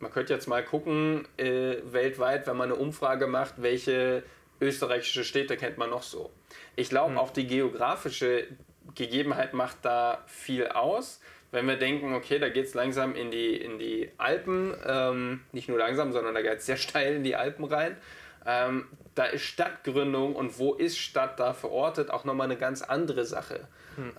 man 0.00 0.10
könnte 0.10 0.34
jetzt 0.34 0.48
mal 0.48 0.64
gucken, 0.64 1.26
äh, 1.36 1.76
weltweit, 1.84 2.46
wenn 2.48 2.56
man 2.56 2.72
eine 2.72 2.80
Umfrage 2.80 3.28
macht, 3.28 3.62
welche 3.62 4.24
österreichische 4.60 5.24
Städte 5.24 5.56
kennt 5.56 5.78
man 5.78 5.90
noch 5.90 6.02
so. 6.02 6.30
Ich 6.76 6.88
glaube, 6.88 7.18
auch 7.18 7.30
die 7.30 7.46
geografische 7.46 8.46
Gegebenheit 8.94 9.54
macht 9.54 9.78
da 9.82 10.22
viel 10.26 10.68
aus. 10.68 11.20
Wenn 11.50 11.66
wir 11.66 11.76
denken, 11.76 12.14
okay, 12.14 12.38
da 12.38 12.48
geht 12.48 12.66
es 12.66 12.74
langsam 12.74 13.14
in 13.14 13.30
die, 13.30 13.56
in 13.56 13.78
die 13.78 14.10
Alpen, 14.16 14.74
ähm, 14.86 15.42
nicht 15.52 15.68
nur 15.68 15.78
langsam, 15.78 16.12
sondern 16.12 16.34
da 16.34 16.42
geht 16.42 16.58
es 16.58 16.66
sehr 16.66 16.76
steil 16.78 17.16
in 17.16 17.24
die 17.24 17.36
Alpen 17.36 17.64
rein. 17.64 17.96
Ähm, 18.44 18.88
da 19.14 19.24
ist 19.24 19.42
Stadtgründung 19.42 20.34
und 20.34 20.58
wo 20.58 20.74
ist 20.74 20.98
Stadt 20.98 21.38
da 21.38 21.52
verortet 21.52 22.10
auch 22.10 22.24
nochmal 22.24 22.46
eine 22.46 22.56
ganz 22.56 22.82
andere 22.82 23.24
Sache. 23.24 23.68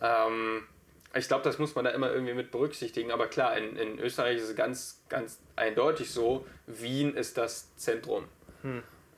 Ähm, 0.01 0.63
ich 1.15 1.27
glaube, 1.27 1.43
das 1.43 1.59
muss 1.59 1.75
man 1.75 1.85
da 1.85 1.91
immer 1.91 2.11
irgendwie 2.11 2.33
mit 2.33 2.51
berücksichtigen. 2.51 3.11
Aber 3.11 3.27
klar, 3.27 3.57
in, 3.57 3.75
in 3.75 3.99
Österreich 3.99 4.37
ist 4.37 4.49
es 4.49 4.55
ganz, 4.55 5.03
ganz 5.09 5.39
eindeutig 5.55 6.11
so, 6.11 6.45
Wien 6.67 7.15
ist 7.15 7.37
das 7.37 7.75
Zentrum. 7.75 8.25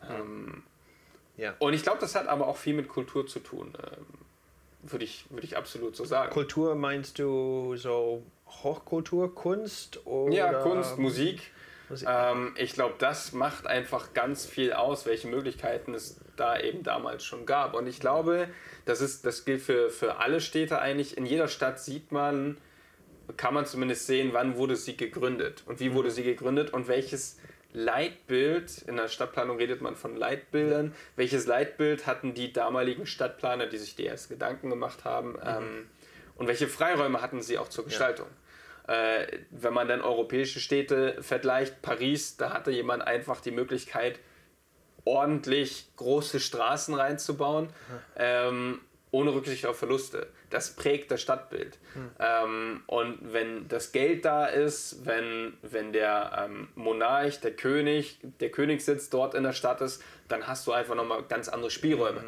Ähm, 0.09 0.63
Ja. 1.37 1.53
und 1.59 1.73
ich 1.73 1.83
glaube, 1.83 1.99
das 1.99 2.15
hat 2.15 2.27
aber 2.27 2.47
auch 2.47 2.57
viel 2.57 2.73
mit 2.73 2.87
Kultur 2.87 3.27
zu 3.27 3.39
tun. 3.39 3.73
Ähm, 3.83 4.05
würde 4.83 5.05
ich, 5.05 5.25
würde 5.29 5.45
ich 5.45 5.57
absolut 5.57 5.95
so 5.95 6.05
sagen. 6.05 6.31
Kultur 6.31 6.75
meinst 6.75 7.19
du 7.19 7.75
so 7.75 8.23
Hochkultur, 8.47 9.33
Kunst 9.33 10.05
oder 10.05 10.33
Ja, 10.33 10.53
Kunst, 10.53 10.97
Musik. 10.97 11.41
Musik. 11.89 12.07
Ähm, 12.09 12.53
ich 12.57 12.73
glaube, 12.73 12.95
das 12.97 13.31
macht 13.31 13.67
einfach 13.67 14.13
ganz 14.13 14.45
viel 14.45 14.73
aus, 14.73 15.05
welche 15.05 15.27
Möglichkeiten 15.27 15.93
es 15.93 16.19
da 16.35 16.59
eben 16.59 16.83
damals 16.83 17.23
schon 17.23 17.45
gab. 17.45 17.75
Und 17.75 17.87
ich 17.87 17.99
glaube, 17.99 18.47
das, 18.85 19.01
ist, 19.01 19.25
das 19.25 19.45
gilt 19.45 19.61
für, 19.61 19.89
für 19.89 20.17
alle 20.17 20.41
Städte 20.41 20.79
eigentlich. 20.79 21.17
In 21.17 21.25
jeder 21.25 21.47
Stadt 21.47 21.79
sieht 21.79 22.11
man, 22.11 22.57
kann 23.37 23.53
man 23.53 23.65
zumindest 23.65 24.07
sehen, 24.07 24.29
wann 24.33 24.57
wurde 24.57 24.75
sie 24.75 24.97
gegründet 24.97 25.63
und 25.67 25.79
wie 25.79 25.93
wurde 25.93 26.11
sie 26.11 26.23
gegründet 26.23 26.73
und 26.73 26.87
welches 26.87 27.37
Leitbild, 27.75 28.81
in 28.83 28.95
der 28.95 29.07
Stadtplanung 29.07 29.57
redet 29.57 29.81
man 29.81 29.95
von 29.95 30.15
Leitbildern, 30.15 30.95
welches 31.15 31.45
Leitbild 31.45 32.07
hatten 32.07 32.33
die 32.33 32.53
damaligen 32.53 33.05
Stadtplaner, 33.05 33.67
die 33.67 33.77
sich 33.77 33.95
die 33.95 34.05
erst 34.05 34.29
Gedanken 34.29 34.69
gemacht 34.69 35.03
haben? 35.05 35.37
Ähm, 35.43 35.89
und 36.35 36.47
welche 36.47 36.67
Freiräume 36.67 37.21
hatten 37.21 37.41
sie 37.41 37.57
auch 37.57 37.69
zur 37.69 37.85
Gestaltung. 37.85 38.27
Äh, 38.87 39.39
wenn 39.51 39.73
man 39.73 39.87
dann 39.87 40.01
europäische 40.01 40.59
Städte 40.59 41.21
vergleicht, 41.21 41.81
Paris, 41.81 42.37
da 42.37 42.53
hatte 42.53 42.71
jemand 42.71 43.05
einfach 43.05 43.41
die 43.41 43.51
Möglichkeit, 43.51 44.19
ordentlich 45.05 45.87
große 45.97 46.39
Straßen 46.39 46.93
reinzubauen, 46.95 47.69
ähm, 48.15 48.81
ohne 49.15 49.33
Rücksicht 49.33 49.65
auf 49.65 49.79
Verluste. 49.79 50.27
Das 50.49 50.75
prägt 50.75 51.09
das 51.09 51.21
Stadtbild. 51.21 51.77
Ähm, 52.19 52.83
und 52.85 53.17
wenn 53.21 53.67
das 53.69 53.93
Geld 53.93 54.25
da 54.25 54.45
ist, 54.45 55.05
wenn, 55.05 55.53
wenn 55.61 55.93
der 55.93 56.45
ähm, 56.45 56.67
Monarch, 56.75 57.39
der 57.39 57.51
König, 57.51 58.19
der 58.41 58.49
Königssitz 58.51 59.09
dort 59.09 59.33
in 59.33 59.43
der 59.43 59.53
Stadt 59.53 59.79
ist, 59.79 60.03
dann 60.27 60.47
hast 60.47 60.67
du 60.67 60.73
einfach 60.73 60.95
nochmal 60.95 61.23
ganz 61.29 61.47
andere 61.47 61.71
Spielräume. 61.71 62.25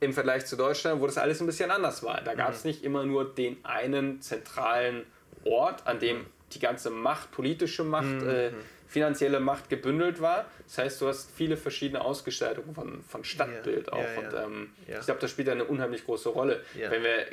Im 0.00 0.12
Vergleich 0.12 0.46
zu 0.46 0.54
Deutschland, 0.54 1.00
wo 1.00 1.06
das 1.06 1.18
alles 1.18 1.40
ein 1.40 1.46
bisschen 1.46 1.72
anders 1.72 2.04
war. 2.04 2.20
Da 2.20 2.34
gab 2.34 2.52
es 2.52 2.64
nicht 2.64 2.84
immer 2.84 3.04
nur 3.04 3.24
den 3.34 3.64
einen 3.64 4.20
zentralen 4.22 5.04
Ort, 5.44 5.88
an 5.88 5.98
dem 5.98 6.24
die 6.52 6.60
ganze 6.60 6.90
Macht, 6.90 7.32
politische 7.32 7.82
Macht, 7.82 8.22
äh, 8.22 8.52
finanzielle 8.88 9.38
Macht 9.38 9.68
gebündelt 9.68 10.20
war. 10.20 10.46
Das 10.66 10.78
heißt, 10.78 11.00
du 11.00 11.06
hast 11.08 11.30
viele 11.30 11.56
verschiedene 11.56 12.00
Ausgestaltungen 12.00 12.74
von, 12.74 13.02
von 13.02 13.22
Stadtbild 13.22 13.88
Ja, 13.88 13.92
auch. 13.92 13.98
ja. 13.98 14.18
Und 14.18 14.52
ähm, 14.52 14.70
ich 14.86 15.04
glaube, 15.04 15.20
das 15.20 15.30
spielt 15.30 15.48
eine 15.50 15.64
unheimlich 15.64 16.04
große 16.04 16.30
Rolle. 16.30 16.62
Wenn 16.74 17.02
wir, 17.02 17.26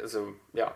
also 0.00 0.34
ja, 0.54 0.74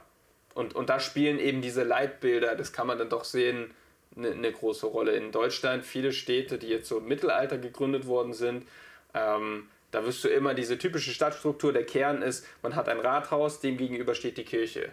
und, 0.54 0.74
und 0.74 0.88
da 0.88 1.00
spielen 1.00 1.38
eben 1.38 1.60
diese 1.62 1.82
Leitbilder, 1.82 2.54
das 2.54 2.72
kann 2.72 2.86
man 2.86 2.98
dann 2.98 3.08
doch 3.08 3.24
sehen, 3.24 3.72
eine, 4.16 4.30
eine 4.30 4.52
große 4.52 4.86
Rolle. 4.86 5.12
In 5.12 5.32
Deutschland 5.32 5.84
viele 5.84 6.12
Städte, 6.12 6.58
die 6.58 6.68
jetzt 6.68 6.88
so 6.88 6.98
im 6.98 7.06
Mittelalter 7.06 7.58
gegründet 7.58 8.06
worden 8.06 8.32
sind, 8.32 8.66
ähm, 9.14 9.68
da 9.90 10.04
wirst 10.04 10.24
du 10.24 10.28
immer 10.28 10.52
diese 10.52 10.78
typische 10.78 11.10
Stadtstruktur, 11.12 11.72
der 11.72 11.84
Kern 11.84 12.20
ist, 12.22 12.46
man 12.62 12.74
hat 12.74 12.88
ein 12.88 13.00
Rathaus, 13.00 13.60
dem 13.60 13.76
gegenüber 13.76 14.14
steht 14.14 14.36
die 14.36 14.44
Kirche. 14.44 14.90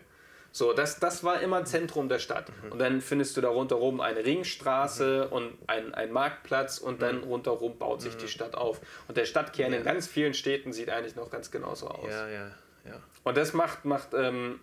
So, 0.55 0.71
das, 0.71 0.99
das 0.99 1.23
war 1.23 1.41
immer 1.41 1.65
Zentrum 1.65 2.09
der 2.09 2.19
Stadt. 2.19 2.51
Und 2.69 2.77
dann 2.77 3.01
findest 3.01 3.35
du 3.35 3.41
da 3.41 3.49
rundherum 3.49 3.99
eine 3.99 4.23
Ringstraße 4.23 5.27
und 5.29 5.57
ein, 5.65 5.95
ein 5.95 6.11
Marktplatz 6.11 6.77
und 6.77 7.01
dann 7.01 7.23
rundherum 7.23 7.79
baut 7.79 8.03
sich 8.03 8.15
die 8.17 8.27
Stadt 8.27 8.53
auf. 8.53 8.79
Und 9.07 9.17
der 9.17 9.25
Stadtkern 9.25 9.73
in 9.73 9.83
ganz 9.83 10.07
vielen 10.07 10.35
Städten 10.35 10.71
sieht 10.71 10.91
eigentlich 10.91 11.15
noch 11.15 11.31
ganz 11.31 11.49
genauso 11.49 11.87
aus. 11.87 12.07
Ja, 12.07 12.29
ja, 12.29 12.51
ja. 12.85 13.01
Und 13.23 13.35
das 13.35 13.53
macht, 13.53 13.83
macht 13.83 14.13
ähm, 14.13 14.59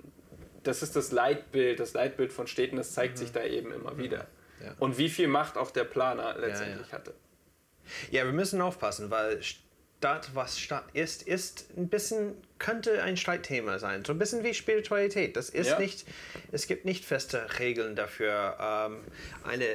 das 0.63 0.85
ist 0.85 0.95
das 0.95 1.11
Leitbild, 1.11 1.81
das 1.81 1.93
Leitbild 1.93 2.33
von 2.33 2.47
Städten, 2.47 2.77
das 2.77 2.93
zeigt 2.93 3.19
sich 3.19 3.33
da 3.33 3.43
eben 3.43 3.73
immer 3.73 3.99
wieder. 3.99 4.29
Ja. 4.63 4.75
Und 4.79 4.97
wie 4.97 5.09
viel 5.09 5.27
Macht 5.27 5.57
auch 5.57 5.73
der 5.73 5.85
Planer 5.85 6.37
letztendlich 6.39 6.89
ja. 6.89 6.93
hatte. 6.93 7.15
Ja, 8.13 8.25
wir 8.25 8.33
müssen 8.33 8.61
aufpassen, 8.61 9.11
weil 9.11 9.43
Stadt, 9.43 10.31
was 10.35 10.61
Stadt 10.61 10.85
ist, 10.93 11.23
ist 11.23 11.67
ein 11.77 11.89
bisschen, 11.89 12.37
könnte 12.61 13.03
ein 13.03 13.17
Streitthema 13.17 13.81
sein. 13.81 14.05
So 14.05 14.13
ein 14.13 14.19
bisschen 14.19 14.45
wie 14.45 14.55
Spiritualität. 14.55 15.37
Das 15.37 15.51
ist 15.51 15.71
Ja. 15.71 15.79
nicht, 15.81 16.07
es 16.53 16.69
gibt 16.69 16.85
nicht 16.85 17.05
feste 17.05 17.59
Regeln 17.59 17.97
dafür. 17.97 18.57
Ähm, 18.61 19.01
eine 19.43 19.67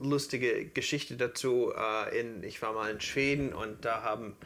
lustige 0.00 0.64
Geschichte 0.66 1.16
dazu, 1.16 1.72
äh, 1.76 2.18
in, 2.20 2.42
ich 2.42 2.62
war 2.62 2.72
mal 2.72 2.90
in 2.90 3.00
Schweden 3.00 3.52
und 3.52 3.84
da 3.84 4.02
haben, 4.02 4.36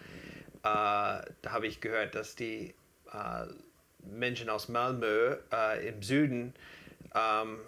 äh, 0.58 0.62
da 0.62 1.24
habe 1.50 1.66
ich 1.66 1.80
gehört, 1.80 2.14
dass 2.14 2.34
die 2.34 2.74
äh, 3.12 3.46
Menschen 4.04 4.48
aus 4.48 4.68
Malmö 4.68 5.36
äh, 5.52 5.86
im 5.86 6.02
Süden 6.02 6.54
ähm, 7.14 7.58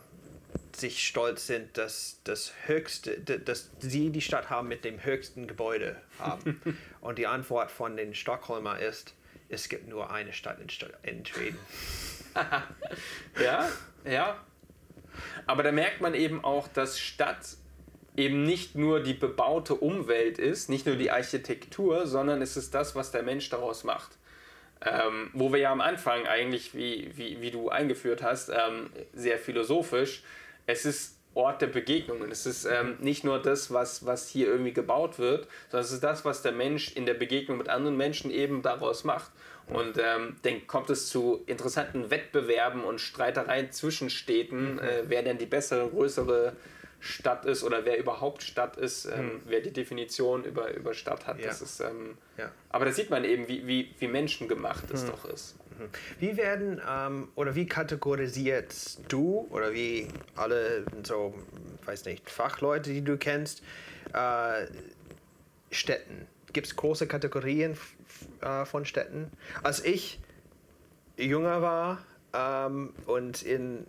sich 0.74 1.06
stolz 1.06 1.46
sind, 1.46 1.76
dass 1.76 2.20
das 2.24 2.52
höchste, 2.66 3.20
dass 3.20 3.70
sie 3.78 4.10
die 4.10 4.20
Stadt 4.22 4.50
haben 4.50 4.68
mit 4.68 4.84
dem 4.84 5.04
höchsten 5.04 5.46
Gebäude 5.46 6.00
haben. 6.18 6.60
Und 7.00 7.18
die 7.18 7.26
Antwort 7.26 7.70
von 7.70 7.96
den 7.96 8.14
Stockholmer 8.14 8.78
ist, 8.80 9.14
es 9.48 9.68
gibt 9.68 9.88
nur 9.88 10.10
eine 10.10 10.32
Stadt 10.32 10.60
in, 10.60 10.68
St 10.68 10.86
in 11.02 11.24
Schweden. 11.24 11.58
ja, 13.42 13.68
ja. 14.04 14.44
Aber 15.46 15.62
da 15.62 15.72
merkt 15.72 16.00
man 16.00 16.14
eben 16.14 16.42
auch, 16.42 16.68
dass 16.68 16.98
Stadt 16.98 17.56
eben 18.16 18.44
nicht 18.44 18.74
nur 18.74 19.02
die 19.02 19.14
bebaute 19.14 19.74
Umwelt 19.74 20.38
ist, 20.38 20.68
nicht 20.68 20.86
nur 20.86 20.96
die 20.96 21.10
Architektur, 21.10 22.06
sondern 22.06 22.42
es 22.42 22.56
ist 22.56 22.74
das, 22.74 22.94
was 22.94 23.10
der 23.10 23.22
Mensch 23.22 23.48
daraus 23.50 23.84
macht. 23.84 24.18
Ähm, 24.80 25.30
wo 25.32 25.52
wir 25.52 25.60
ja 25.60 25.72
am 25.72 25.80
Anfang 25.80 26.26
eigentlich, 26.26 26.74
wie, 26.74 27.10
wie, 27.16 27.40
wie 27.40 27.50
du 27.50 27.70
eingeführt 27.70 28.22
hast, 28.22 28.50
ähm, 28.50 28.90
sehr 29.12 29.38
philosophisch, 29.38 30.22
es 30.66 30.84
ist 30.84 31.18
Ort 31.34 31.62
der 31.62 31.66
Begegnungen. 31.66 32.30
Es 32.30 32.46
ist 32.46 32.64
ähm, 32.64 32.96
nicht 33.00 33.24
nur 33.24 33.40
das, 33.40 33.72
was, 33.72 34.06
was 34.06 34.28
hier 34.28 34.46
irgendwie 34.46 34.72
gebaut 34.72 35.18
wird, 35.18 35.48
sondern 35.70 35.84
es 35.84 35.92
ist 35.92 36.04
das, 36.04 36.24
was 36.24 36.42
der 36.42 36.52
Mensch 36.52 36.92
in 36.92 37.06
der 37.06 37.14
Begegnung 37.14 37.58
mit 37.58 37.68
anderen 37.68 37.96
Menschen 37.96 38.30
eben 38.30 38.62
daraus 38.62 39.04
macht. 39.04 39.30
Und 39.66 39.98
ähm, 39.98 40.36
dann 40.42 40.66
kommt 40.66 40.90
es 40.90 41.08
zu 41.08 41.42
interessanten 41.46 42.10
Wettbewerben 42.10 42.84
und 42.84 43.00
Streitereien 43.00 43.72
zwischen 43.72 44.10
Städten, 44.10 44.74
mhm. 44.74 44.78
äh, 44.78 45.02
wer 45.08 45.22
denn 45.22 45.38
die 45.38 45.46
bessere, 45.46 45.88
größere 45.88 46.52
Stadt 47.04 47.44
ist 47.44 47.62
oder 47.62 47.84
wer 47.84 47.98
überhaupt 47.98 48.42
Stadt 48.42 48.78
ist, 48.78 49.04
ähm, 49.04 49.18
hm. 49.18 49.40
wer 49.44 49.60
die 49.60 49.72
Definition 49.72 50.42
über, 50.44 50.72
über 50.72 50.94
Stadt 50.94 51.26
hat. 51.26 51.38
Ja. 51.38 51.48
Das 51.48 51.60
ist, 51.60 51.80
ähm, 51.80 52.16
ja. 52.38 52.50
Aber 52.70 52.86
da 52.86 52.92
sieht 52.92 53.10
man 53.10 53.24
eben, 53.24 53.46
wie, 53.46 53.66
wie, 53.66 53.94
wie 53.98 54.08
menschengemacht 54.08 54.90
es 54.90 55.02
hm. 55.02 55.10
doch 55.10 55.26
ist. 55.26 55.54
Mhm. 55.78 55.88
Wie 56.20 56.36
werden 56.36 56.80
ähm, 56.88 57.28
oder 57.34 57.54
wie 57.54 57.66
kategorisierst 57.66 59.00
du 59.08 59.46
oder 59.50 59.72
wie 59.72 60.08
alle 60.36 60.84
so, 61.02 61.34
weiß 61.84 62.04
nicht, 62.06 62.30
Fachleute, 62.30 62.90
die 62.90 63.02
du 63.02 63.16
kennst, 63.16 63.62
äh, 64.12 64.66
Städten? 65.70 66.26
Gibt 66.52 66.68
es 66.68 66.76
große 66.76 67.06
Kategorien 67.06 67.76
äh, 68.40 68.64
von 68.64 68.84
Städten? 68.84 69.30
Als 69.62 69.84
ich 69.84 70.20
jünger 71.16 71.62
war 71.62 71.98
ähm, 72.32 72.92
und 73.06 73.42
in 73.42 73.86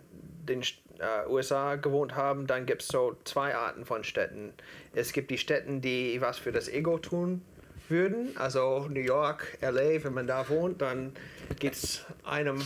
den 0.48 0.62
äh, 0.62 1.28
USA 1.28 1.76
gewohnt 1.76 2.16
haben, 2.16 2.46
dann 2.46 2.66
gibt 2.66 2.82
es 2.82 2.88
so 2.88 3.16
zwei 3.24 3.54
Arten 3.54 3.84
von 3.84 4.04
Städten. 4.04 4.52
Es 4.94 5.12
gibt 5.12 5.30
die 5.30 5.38
Städten, 5.38 5.80
die 5.80 6.20
was 6.20 6.38
für 6.38 6.52
das 6.52 6.68
Ego 6.68 6.98
tun 6.98 7.42
würden, 7.90 8.36
also 8.36 8.86
New 8.88 9.00
York, 9.00 9.58
LA, 9.60 10.04
wenn 10.04 10.14
man 10.14 10.26
da 10.26 10.48
wohnt, 10.48 10.82
dann 10.82 11.12
geht 11.58 11.74
es 11.74 12.04
einem 12.24 12.62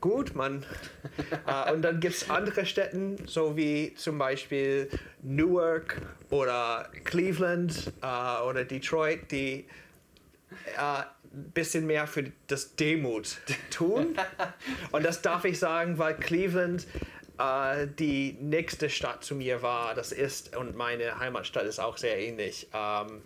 gut. 0.00 0.34
Man, 0.34 0.64
äh, 1.46 1.72
und 1.72 1.82
dann 1.82 2.00
gibt 2.00 2.14
es 2.14 2.30
andere 2.30 2.66
Städten, 2.66 3.18
so 3.26 3.56
wie 3.56 3.94
zum 3.94 4.18
Beispiel 4.18 4.88
Newark 5.22 6.00
oder 6.30 6.88
Cleveland 7.04 7.92
äh, 8.02 8.42
oder 8.42 8.64
Detroit, 8.64 9.30
die 9.30 9.66
ein 10.76 11.02
äh, 11.02 11.04
bisschen 11.54 11.86
mehr 11.86 12.06
für 12.06 12.32
das 12.46 12.76
Demut 12.76 13.38
tun. 13.70 14.16
Und 14.92 15.04
das 15.04 15.22
darf 15.22 15.44
ich 15.44 15.58
sagen, 15.58 15.98
weil 15.98 16.16
Cleveland 16.16 16.86
äh, 17.38 17.86
die 17.98 18.36
nächste 18.40 18.90
Stadt 18.90 19.24
zu 19.24 19.34
mir 19.34 19.62
war. 19.62 19.94
Das 19.94 20.12
ist, 20.12 20.56
und 20.56 20.76
meine 20.76 21.18
Heimatstadt 21.18 21.64
ist 21.64 21.78
auch 21.78 21.96
sehr 21.96 22.18
ähnlich. 22.18 22.68
Ähm, 22.74 23.22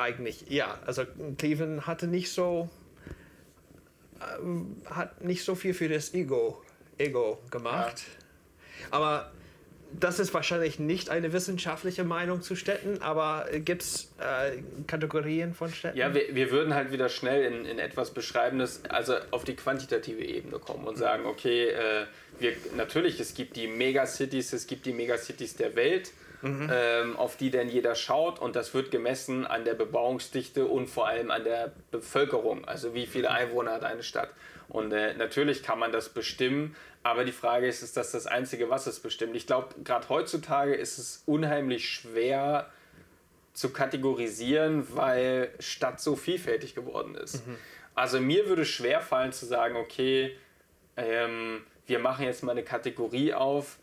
eigentlich, 0.00 0.46
ja, 0.48 0.78
also 0.86 1.04
Cleveland 1.38 1.86
hatte 1.86 2.06
nicht 2.06 2.30
so, 2.30 2.68
äh, 4.20 4.90
hat 4.90 5.22
nicht 5.24 5.44
so 5.44 5.54
viel 5.54 5.74
für 5.74 5.88
das 5.88 6.14
Ego, 6.14 6.62
Ego 6.98 7.38
gemacht. 7.50 8.02
Ja. 8.80 8.86
Aber 8.90 9.32
das 9.92 10.18
ist 10.18 10.34
wahrscheinlich 10.34 10.78
nicht 10.78 11.10
eine 11.10 11.32
wissenschaftliche 11.32 12.04
Meinung 12.04 12.42
zu 12.42 12.56
Städten, 12.56 13.00
aber 13.02 13.46
gibt 13.52 13.82
es 13.82 14.12
äh, 14.18 14.62
Kategorien 14.86 15.54
von 15.54 15.70
Städten? 15.70 15.96
Ja, 15.96 16.12
wir, 16.12 16.34
wir 16.34 16.50
würden 16.50 16.74
halt 16.74 16.92
wieder 16.92 17.08
schnell 17.08 17.44
in, 17.44 17.64
in 17.64 17.78
etwas 17.78 18.10
Beschreibendes, 18.10 18.82
also 18.88 19.14
auf 19.30 19.44
die 19.44 19.54
quantitative 19.54 20.24
Ebene 20.24 20.58
kommen 20.58 20.86
und 20.86 20.96
sagen, 20.96 21.26
okay, 21.26 21.68
äh, 21.68 22.06
wir, 22.38 22.52
natürlich, 22.76 23.20
es 23.20 23.34
gibt 23.34 23.56
die 23.56 23.68
Megacities, 23.68 24.52
es 24.52 24.66
gibt 24.66 24.86
die 24.86 24.92
Megacities 24.92 25.56
der 25.56 25.74
Welt, 25.76 26.12
mhm. 26.42 26.70
ähm, 26.72 27.16
auf 27.16 27.36
die 27.36 27.50
denn 27.50 27.68
jeder 27.68 27.94
schaut 27.94 28.38
und 28.38 28.56
das 28.56 28.74
wird 28.74 28.90
gemessen 28.90 29.46
an 29.46 29.64
der 29.64 29.74
Bebauungsdichte 29.74 30.66
und 30.66 30.88
vor 30.88 31.06
allem 31.06 31.30
an 31.30 31.44
der 31.44 31.72
Bevölkerung, 31.90 32.64
also 32.64 32.94
wie 32.94 33.06
viele 33.06 33.30
Einwohner 33.30 33.72
hat 33.72 33.84
eine 33.84 34.02
Stadt. 34.02 34.30
Und 34.68 34.92
äh, 34.92 35.14
natürlich 35.14 35.62
kann 35.62 35.78
man 35.78 35.92
das 35.92 36.08
bestimmen, 36.08 36.74
aber 37.02 37.24
die 37.24 37.32
Frage 37.32 37.68
ist, 37.68 37.82
ist 37.82 37.96
das 37.96 38.10
das 38.10 38.26
Einzige, 38.26 38.68
was 38.68 38.86
es 38.86 38.98
bestimmt? 38.98 39.36
Ich 39.36 39.46
glaube, 39.46 39.68
gerade 39.84 40.08
heutzutage 40.08 40.74
ist 40.74 40.98
es 40.98 41.22
unheimlich 41.26 41.88
schwer 41.88 42.68
zu 43.52 43.70
kategorisieren, 43.70 44.86
weil 44.94 45.50
Stadt 45.60 46.00
so 46.00 46.16
vielfältig 46.16 46.74
geworden 46.74 47.14
ist. 47.14 47.46
Mhm. 47.46 47.56
Also 47.94 48.20
mir 48.20 48.48
würde 48.48 48.64
schwer 48.64 49.00
fallen 49.00 49.32
zu 49.32 49.46
sagen, 49.46 49.76
okay, 49.76 50.36
ähm, 50.96 51.62
wir 51.86 51.98
machen 51.98 52.24
jetzt 52.24 52.42
mal 52.42 52.52
eine 52.52 52.64
Kategorie 52.64 53.32
auf, 53.32 53.78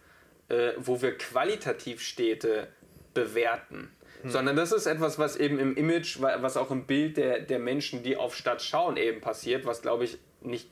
äh, 0.54 0.74
wo 0.78 1.02
wir 1.02 1.18
qualitativ 1.18 2.02
Städte 2.02 2.68
bewerten. 3.14 3.90
Mhm. 4.24 4.30
Sondern 4.30 4.56
das 4.56 4.72
ist 4.72 4.86
etwas, 4.86 5.18
was 5.18 5.36
eben 5.36 5.60
im 5.60 5.76
Image, 5.76 6.22
was 6.22 6.58
auch 6.58 6.72
im 6.72 6.86
Bild 6.86 7.18
der, 7.18 7.40
der 7.40 7.60
Menschen, 7.60 8.04
die 8.04 8.18
auf 8.18 8.36
Stadt 8.36 8.62
schauen, 8.62 8.98
eben 8.98 9.20
passiert, 9.20 9.66
was 9.66 9.82
glaube 9.82 10.04
ich 10.06 10.18
nicht 10.42 10.70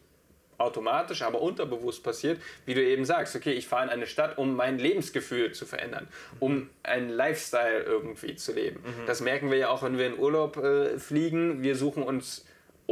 automatisch, 0.57 1.23
aber 1.23 1.41
unterbewusst 1.41 2.03
passiert, 2.03 2.39
wie 2.65 2.75
du 2.75 2.83
eben 2.83 3.03
sagst, 3.03 3.35
okay, 3.35 3.51
ich 3.53 3.67
fahre 3.67 3.85
in 3.85 3.89
eine 3.89 4.05
Stadt, 4.05 4.37
um 4.37 4.55
mein 4.55 4.77
Lebensgefühl 4.77 5.53
zu 5.53 5.65
verändern, 5.65 6.07
um 6.39 6.69
einen 6.83 7.09
Lifestyle 7.09 7.81
irgendwie 7.81 8.35
zu 8.35 8.53
leben. 8.53 8.83
Mhm. 8.83 9.07
Das 9.07 9.21
merken 9.21 9.49
wir 9.49 9.57
ja 9.57 9.69
auch, 9.69 9.81
wenn 9.81 9.97
wir 9.97 10.05
in 10.05 10.19
Urlaub 10.19 10.57
äh, 10.57 10.99
fliegen. 10.99 11.63
Wir 11.63 11.75
suchen 11.75 12.03
uns 12.03 12.45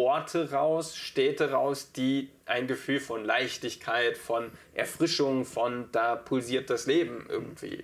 Orte 0.06 0.52
raus, 0.52 0.96
Städte 0.96 1.52
raus, 1.52 1.92
die 1.92 2.30
ein 2.46 2.68
Gefühl 2.68 3.00
von 3.00 3.26
Leichtigkeit, 3.26 4.18
von 4.18 4.52
Erfrischung, 4.74 5.46
von 5.46 5.90
da 5.92 6.16
pulsiert 6.16 6.70
das 6.70 6.86
Leben 6.86 7.26
irgendwie. 7.30 7.84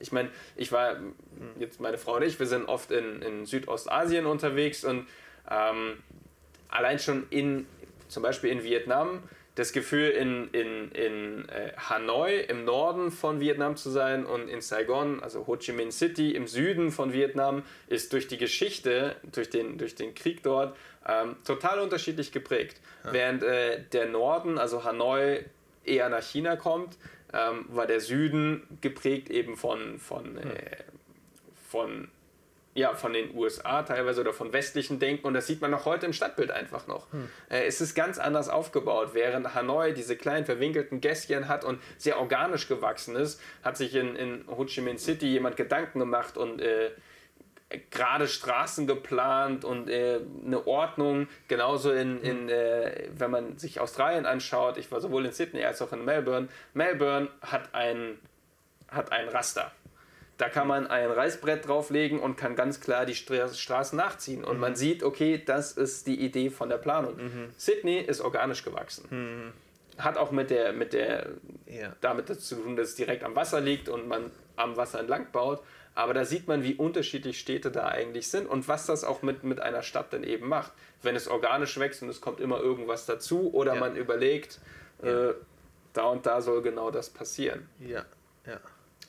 Ich 0.00 0.12
meine, 0.12 0.30
ich 0.56 0.70
war, 0.72 0.96
jetzt 1.58 1.80
meine 1.80 1.98
Frau 1.98 2.16
und 2.16 2.22
ich, 2.22 2.38
wir 2.38 2.46
sind 2.46 2.66
oft 2.66 2.90
in, 2.90 3.22
in 3.22 3.46
Südostasien 3.46 4.26
unterwegs 4.26 4.84
und 4.84 5.06
ähm, 5.50 6.02
allein 6.68 6.98
schon 6.98 7.26
in, 7.30 7.66
zum 8.08 8.22
Beispiel 8.22 8.50
in 8.50 8.62
Vietnam, 8.62 9.22
das 9.54 9.72
Gefühl 9.72 10.10
in, 10.10 10.48
in, 10.50 10.90
in 10.90 11.48
äh, 11.48 11.72
Hanoi 11.76 12.40
im 12.40 12.64
Norden 12.64 13.12
von 13.12 13.40
Vietnam 13.40 13.76
zu 13.76 13.88
sein 13.88 14.26
und 14.26 14.48
in 14.48 14.60
Saigon, 14.60 15.22
also 15.22 15.46
Ho 15.46 15.56
Chi 15.56 15.72
Minh 15.72 15.92
City 15.92 16.32
im 16.32 16.48
Süden 16.48 16.90
von 16.90 17.12
Vietnam, 17.12 17.62
ist 17.86 18.12
durch 18.12 18.26
die 18.26 18.38
Geschichte, 18.38 19.14
durch 19.30 19.50
den, 19.50 19.78
durch 19.78 19.94
den 19.94 20.14
Krieg 20.14 20.42
dort, 20.42 20.76
ähm, 21.06 21.36
total 21.44 21.78
unterschiedlich 21.78 22.32
geprägt. 22.32 22.80
Ja. 23.04 23.12
Während 23.12 23.42
äh, 23.44 23.82
der 23.92 24.06
Norden, 24.06 24.58
also 24.58 24.82
Hanoi, 24.82 25.44
eher 25.84 26.08
nach 26.08 26.22
China 26.22 26.56
kommt, 26.56 26.96
ähm, 27.32 27.66
war 27.68 27.86
der 27.86 28.00
Süden 28.00 28.62
geprägt 28.80 29.30
eben 29.30 29.56
von, 29.56 29.98
von, 29.98 30.24
hm. 30.24 30.50
äh, 30.50 30.76
von 31.68 32.08
ja, 32.74 32.94
von 32.94 33.12
den 33.12 33.34
USA 33.36 33.82
teilweise 33.84 34.20
oder 34.20 34.32
von 34.32 34.52
westlichen 34.52 34.98
Denken 34.98 35.26
und 35.26 35.34
das 35.34 35.46
sieht 35.46 35.60
man 35.60 35.70
noch 35.70 35.84
heute 35.84 36.06
im 36.06 36.12
Stadtbild 36.12 36.50
einfach 36.50 36.88
noch. 36.88 37.10
Hm. 37.12 37.28
Äh, 37.48 37.66
es 37.66 37.80
ist 37.80 37.94
ganz 37.94 38.18
anders 38.18 38.48
aufgebaut. 38.48 39.10
Während 39.12 39.54
Hanoi 39.54 39.92
diese 39.92 40.16
kleinen 40.16 40.44
verwinkelten 40.44 41.00
Gässchen 41.00 41.48
hat 41.48 41.64
und 41.64 41.80
sehr 41.98 42.18
organisch 42.18 42.66
gewachsen 42.66 43.14
ist, 43.14 43.40
hat 43.62 43.76
sich 43.76 43.94
in, 43.94 44.16
in 44.16 44.44
Ho 44.48 44.64
Chi 44.64 44.80
Minh 44.80 44.98
City 44.98 45.26
jemand 45.26 45.56
Gedanken 45.56 46.00
gemacht 46.00 46.36
und 46.36 46.60
äh, 46.60 46.90
gerade 47.90 48.26
Straßen 48.26 48.88
geplant 48.88 49.64
und 49.64 49.88
äh, 49.88 50.20
eine 50.44 50.66
Ordnung. 50.66 51.28
Genauso 51.46 51.92
in, 51.92 52.20
in 52.22 52.40
hm. 52.40 52.48
äh, 52.48 53.08
wenn 53.16 53.30
man 53.30 53.56
sich 53.56 53.78
Australien 53.78 54.26
anschaut, 54.26 54.78
ich 54.78 54.90
war 54.90 55.00
sowohl 55.00 55.26
in 55.26 55.32
Sydney 55.32 55.64
als 55.64 55.80
auch 55.80 55.92
in 55.92 56.04
Melbourne. 56.04 56.48
Melbourne 56.72 57.28
hat 57.40 57.72
ein, 57.72 58.18
hat 58.88 59.12
ein 59.12 59.28
Raster. 59.28 59.70
Da 60.36 60.48
kann 60.48 60.66
man 60.66 60.88
ein 60.88 61.10
Reißbrett 61.10 61.68
drauflegen 61.68 62.18
und 62.18 62.36
kann 62.36 62.56
ganz 62.56 62.80
klar 62.80 63.06
die 63.06 63.14
Straßen 63.14 63.96
nachziehen. 63.96 64.42
Und 64.42 64.54
mhm. 64.54 64.60
man 64.60 64.76
sieht, 64.76 65.02
okay, 65.04 65.40
das 65.44 65.72
ist 65.72 66.06
die 66.06 66.20
Idee 66.20 66.50
von 66.50 66.68
der 66.68 66.78
Planung. 66.78 67.16
Mhm. 67.16 67.50
Sydney 67.56 67.98
ist 67.98 68.20
organisch 68.20 68.64
gewachsen. 68.64 69.06
Mhm. 69.10 69.52
Hat 70.02 70.16
auch 70.16 70.32
mit 70.32 70.50
der, 70.50 70.72
mit 70.72 70.92
der, 70.92 71.28
ja. 71.66 71.94
damit 72.00 72.26
zu 72.40 72.56
tun, 72.56 72.74
dass 72.74 72.88
es 72.88 72.94
direkt 72.96 73.22
am 73.22 73.36
Wasser 73.36 73.60
liegt 73.60 73.88
und 73.88 74.08
man 74.08 74.32
am 74.56 74.76
Wasser 74.76 74.98
entlang 74.98 75.28
baut. 75.30 75.62
Aber 75.94 76.12
da 76.12 76.24
sieht 76.24 76.48
man, 76.48 76.64
wie 76.64 76.74
unterschiedlich 76.74 77.38
Städte 77.38 77.70
da 77.70 77.86
eigentlich 77.86 78.28
sind 78.28 78.48
und 78.48 78.66
was 78.66 78.86
das 78.86 79.04
auch 79.04 79.22
mit, 79.22 79.44
mit 79.44 79.60
einer 79.60 79.82
Stadt 79.82 80.12
dann 80.12 80.24
eben 80.24 80.48
macht. 80.48 80.72
Wenn 81.02 81.14
es 81.14 81.28
organisch 81.28 81.78
wächst 81.78 82.02
und 82.02 82.08
es 82.08 82.20
kommt 82.20 82.40
immer 82.40 82.58
irgendwas 82.58 83.06
dazu 83.06 83.54
oder 83.54 83.74
ja. 83.74 83.80
man 83.80 83.94
überlegt, 83.94 84.58
ja. 85.02 85.30
äh, 85.30 85.34
da 85.92 86.06
und 86.06 86.26
da 86.26 86.42
soll 86.42 86.62
genau 86.62 86.90
das 86.90 87.10
passieren. 87.10 87.68
Ja, 87.78 88.04
ja. 88.46 88.58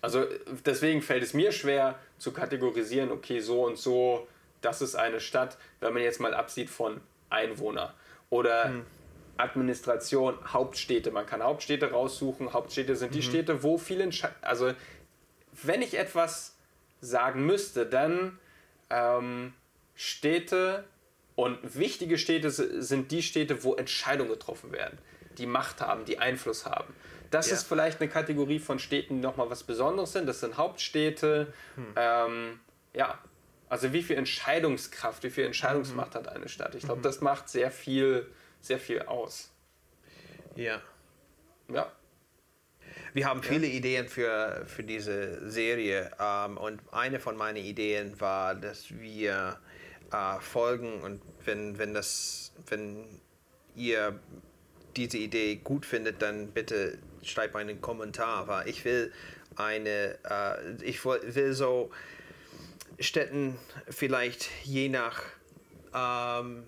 Also 0.06 0.24
deswegen 0.68 1.02
fällt 1.02 1.24
es 1.24 1.34
mir 1.34 1.52
schwer 1.52 1.98
zu 2.20 2.32
kategorisieren, 2.32 3.10
okay, 3.10 3.40
so 3.40 3.66
und 3.66 3.80
so, 3.80 4.28
das 4.62 4.84
ist 4.84 4.94
eine 4.94 5.20
Stadt, 5.20 5.58
wenn 5.80 5.94
man 5.94 6.04
jetzt 6.04 6.20
mal 6.20 6.36
absieht 6.36 6.70
von 6.70 7.02
Einwohner. 7.32 7.96
Oder 8.30 8.66
hm. 8.66 8.86
Administration, 9.38 10.36
Hauptstädte. 10.54 11.10
Man 11.10 11.26
kann 11.26 11.42
Hauptstädte 11.42 11.90
raussuchen. 11.90 12.54
Hauptstädte 12.54 12.96
sind 12.96 13.16
die 13.16 13.24
Städte, 13.24 13.64
wo 13.64 13.80
viele 13.80 14.08
also 14.44 14.74
wenn 15.64 15.82
ich 15.82 15.98
etwas 15.98 16.56
sagen 17.02 17.48
müsste, 17.48 17.88
dann 17.88 18.38
ähm, 18.92 19.54
Städte 19.96 20.84
und 21.34 21.58
wichtige 21.76 22.20
Städte 22.20 22.52
sind 22.52 23.12
die 23.12 23.24
Städte, 23.24 23.64
wo 23.64 23.74
Entscheidungen 23.74 24.30
getroffen 24.30 24.72
werden, 24.72 25.00
die 25.40 25.48
Macht 25.48 25.82
haben, 25.82 26.06
die 26.06 26.20
Einfluss 26.20 26.68
haben. 26.68 26.94
Das 27.36 27.50
ja. 27.50 27.56
ist 27.56 27.68
vielleicht 27.68 28.00
eine 28.00 28.10
Kategorie 28.10 28.60
von 28.60 28.80
Städten, 28.80 29.16
die 29.16 29.22
nochmal 29.22 29.50
was 29.50 29.64
Besonderes 29.64 30.14
sind. 30.14 30.26
Das 30.26 30.40
sind 30.40 30.56
Hauptstädte. 30.56 31.52
Hm. 31.76 31.94
Ähm, 31.98 32.60
ja, 32.94 33.20
also 33.68 33.92
wie 33.92 34.04
viel 34.04 34.16
Entscheidungskraft, 34.16 35.22
wie 35.22 35.30
viel 35.30 35.46
Entscheidungsmacht 35.46 36.14
mhm. 36.14 36.20
hat 36.20 36.30
eine 36.30 36.48
Stadt? 36.48 36.76
Ich 36.76 36.86
glaube, 36.86 37.00
mhm. 37.00 37.04
das 37.04 37.20
macht 37.20 37.50
sehr 37.50 37.72
viel, 37.72 38.26
sehr 38.62 38.80
viel 38.80 39.02
aus. 39.02 39.52
Ja. 40.56 40.82
Ja. 41.68 41.92
Wir 43.12 43.28
haben 43.28 43.44
viele 43.44 43.68
ja. 43.68 43.74
Ideen 43.74 44.08
für, 44.08 44.64
für 44.66 44.84
diese 44.84 45.50
Serie 45.52 46.12
ähm, 46.18 46.56
und 46.56 46.82
eine 46.94 47.20
von 47.20 47.36
meinen 47.36 47.58
Ideen 47.58 48.18
war, 48.22 48.56
dass 48.56 48.92
wir 48.92 49.60
äh, 50.10 50.40
folgen 50.40 51.02
und 51.02 51.22
wenn, 51.44 51.78
wenn, 51.78 51.94
das, 51.94 52.54
wenn 52.68 53.06
ihr 53.76 54.18
diese 54.96 55.18
Idee 55.18 55.58
gut 55.58 55.86
findet, 55.86 56.22
dann 56.22 56.52
bitte 56.52 56.98
schreibt 57.26 57.56
einen 57.56 57.82
Kommentar, 57.82 58.48
weil 58.48 58.68
ich 58.68 58.84
will 58.86 59.12
eine, 59.56 60.18
äh, 60.30 60.84
ich 60.84 61.04
will 61.06 61.54
so 61.54 61.92
Städten 63.00 63.58
vielleicht 63.90 64.50
je 64.64 64.90
nach 64.90 65.24
ähm, 65.94 66.64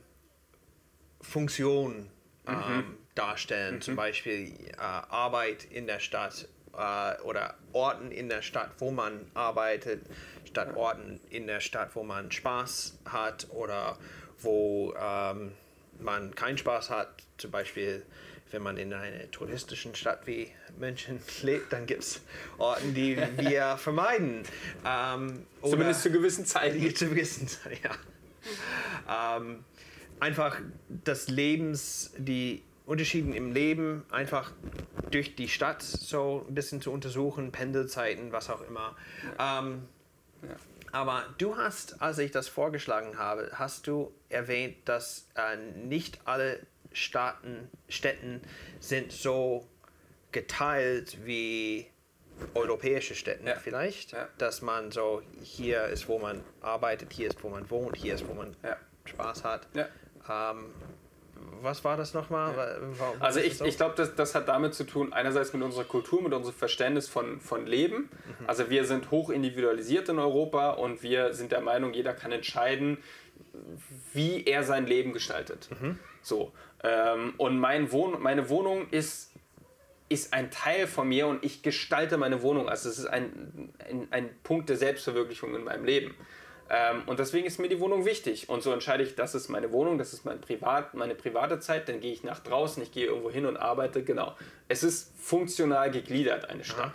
Funktion 1.21 2.09
ähm, 2.47 2.55
mhm. 2.55 2.97
darstellen, 3.15 3.75
mhm. 3.75 3.81
zum 3.81 3.95
Beispiel 3.95 4.53
äh, 4.73 4.79
Arbeit 4.79 5.65
in 5.65 5.87
der 5.87 5.99
Stadt 5.99 6.47
äh, 6.73 7.21
oder 7.21 7.55
Orten 7.73 8.11
in 8.11 8.29
der 8.29 8.41
Stadt, 8.41 8.71
wo 8.79 8.91
man 8.91 9.29
arbeitet, 9.33 10.05
statt 10.45 10.75
Orten 10.75 11.19
in 11.29 11.47
der 11.47 11.59
Stadt, 11.59 11.95
wo 11.95 12.03
man 12.03 12.31
Spaß 12.31 12.99
hat 13.05 13.47
oder 13.51 13.97
wo 14.39 14.93
ähm, 14.99 15.53
man 15.99 16.33
keinen 16.35 16.57
Spaß 16.57 16.89
hat, 16.89 17.23
zum 17.37 17.51
Beispiel 17.51 18.05
wenn 18.51 18.61
man 18.61 18.77
in 18.77 18.93
einer 18.93 19.29
touristischen 19.31 19.95
Stadt 19.95 20.25
wie 20.25 20.51
München 20.77 21.19
lebt, 21.41 21.73
dann 21.73 21.85
gibt 21.85 22.03
es 22.03 22.21
Orten, 22.57 22.93
die 22.93 23.17
wir 23.17 23.77
vermeiden. 23.77 24.43
Ähm, 24.85 25.45
Zumindest 25.61 26.03
zu 26.03 26.11
gewissen 26.11 26.45
Zeiten. 26.45 26.77
Zu 26.95 27.09
gewissen 27.09 27.47
Zeiten, 27.47 27.77
ja. 27.83 29.37
Ähm, 29.37 29.63
einfach 30.19 30.59
das 30.87 31.27
Lebens, 31.27 32.13
die 32.17 32.63
Unterschiede 32.85 33.35
im 33.35 33.53
Leben 33.53 34.05
einfach 34.11 34.53
durch 35.11 35.35
die 35.35 35.49
Stadt 35.49 35.81
so 35.81 36.45
ein 36.47 36.55
bisschen 36.55 36.81
zu 36.81 36.91
untersuchen, 36.91 37.51
Pendelzeiten, 37.51 38.31
was 38.31 38.49
auch 38.49 38.61
immer. 38.61 38.95
Ähm, 39.37 39.83
ja. 40.41 40.55
Aber 40.93 41.25
du 41.37 41.57
hast, 41.57 42.01
als 42.01 42.17
ich 42.17 42.31
das 42.31 42.47
vorgeschlagen 42.47 43.17
habe, 43.17 43.51
hast 43.53 43.87
du 43.87 44.13
erwähnt, 44.29 44.77
dass 44.85 45.27
äh, 45.35 45.57
nicht 45.57 46.19
alle 46.25 46.59
Staaten, 46.97 47.69
Städten 47.87 48.41
sind 48.79 49.11
so 49.11 49.67
geteilt 50.31 51.25
wie 51.25 51.87
europäische 52.53 53.15
Städte 53.15 53.47
ja. 53.47 53.55
vielleicht, 53.55 54.11
ja. 54.11 54.27
dass 54.37 54.61
man 54.61 54.91
so 54.91 55.21
hier 55.41 55.85
ist, 55.85 56.07
wo 56.07 56.19
man 56.19 56.43
arbeitet, 56.61 57.13
hier 57.13 57.27
ist, 57.27 57.43
wo 57.43 57.49
man 57.49 57.69
wohnt, 57.69 57.95
hier 57.97 58.15
ist, 58.15 58.27
wo 58.27 58.33
man 58.33 58.55
ja. 58.63 58.77
Spaß 59.05 59.43
hat. 59.43 59.67
Ähm, 60.29 60.73
was 61.61 61.83
war 61.83 61.97
das 61.97 62.13
nochmal? 62.13 62.53
Also 63.19 63.39
ich, 63.39 63.61
ich 63.61 63.77
glaube, 63.77 63.95
das, 63.95 64.15
das 64.15 64.35
hat 64.35 64.47
damit 64.47 64.73
zu 64.73 64.83
tun, 64.83 65.13
einerseits 65.13 65.53
mit 65.53 65.63
unserer 65.63 65.85
Kultur, 65.85 66.21
mit 66.21 66.33
unserem 66.33 66.55
Verständnis 66.55 67.07
von, 67.07 67.39
von 67.39 67.65
Leben. 67.65 68.09
Mhm. 68.39 68.47
Also 68.47 68.69
wir 68.69 68.85
sind 68.85 69.11
hoch 69.11 69.29
individualisiert 69.29 70.09
in 70.09 70.19
Europa 70.19 70.71
und 70.71 71.03
wir 71.03 71.33
sind 71.33 71.51
der 71.51 71.61
Meinung, 71.61 71.93
jeder 71.93 72.13
kann 72.13 72.31
entscheiden, 72.31 72.97
wie 74.13 74.45
er 74.45 74.63
sein 74.63 74.85
Leben 74.85 75.13
gestaltet. 75.13 75.69
Mhm. 75.79 75.99
So. 76.21 76.51
Ähm, 76.83 77.33
und 77.37 77.59
mein 77.59 77.91
Wohn 77.91 78.21
meine 78.21 78.49
Wohnung 78.49 78.89
ist, 78.89 79.31
ist 80.09 80.33
ein 80.33 80.51
Teil 80.51 80.87
von 80.87 81.09
mir 81.09 81.27
und 81.27 81.43
ich 81.43 81.63
gestalte 81.63 82.17
meine 82.17 82.41
Wohnung. 82.41 82.69
Also 82.69 82.89
es 82.89 82.99
ist 82.99 83.07
ein, 83.07 83.73
ein, 83.89 84.07
ein 84.11 84.29
Punkt 84.43 84.69
der 84.69 84.77
Selbstverwirklichung 84.77 85.55
in 85.55 85.63
meinem 85.63 85.85
Leben. 85.85 86.15
Ähm, 86.69 87.03
und 87.05 87.19
deswegen 87.19 87.47
ist 87.47 87.59
mir 87.59 87.69
die 87.69 87.79
Wohnung 87.79 88.05
wichtig. 88.05 88.49
Und 88.49 88.61
so 88.61 88.71
entscheide 88.71 89.03
ich, 89.03 89.15
das 89.15 89.35
ist 89.35 89.49
meine 89.49 89.71
Wohnung, 89.71 89.97
das 89.97 90.13
ist 90.13 90.25
mein 90.25 90.41
Privat, 90.41 90.93
meine 90.93 91.15
private 91.15 91.59
Zeit. 91.59 91.87
Dann 91.89 91.99
gehe 91.99 92.11
ich 92.11 92.23
nach 92.23 92.39
draußen, 92.39 92.81
ich 92.83 92.91
gehe 92.91 93.05
irgendwo 93.05 93.31
hin 93.31 93.45
und 93.45 93.57
arbeite. 93.57 94.03
Genau. 94.03 94.35
Es 94.67 94.83
ist 94.83 95.13
funktional 95.17 95.91
gegliedert, 95.91 96.49
eine 96.49 96.63
Stadt. 96.63 96.93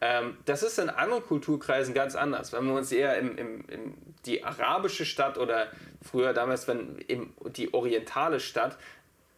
Ähm, 0.00 0.36
das 0.44 0.62
ist 0.62 0.78
in 0.78 0.90
anderen 0.90 1.22
Kulturkreisen 1.22 1.94
ganz 1.94 2.14
anders. 2.14 2.52
Wenn 2.52 2.66
wir 2.66 2.74
uns 2.74 2.92
eher 2.92 3.18
in, 3.18 3.38
in, 3.38 3.64
in 3.64 3.94
die 4.26 4.44
arabische 4.44 5.06
Stadt 5.06 5.38
oder 5.38 5.68
früher 6.02 6.34
damals, 6.34 6.68
wenn 6.68 6.98
im, 7.08 7.32
die 7.56 7.72
orientale 7.72 8.40
Stadt, 8.40 8.76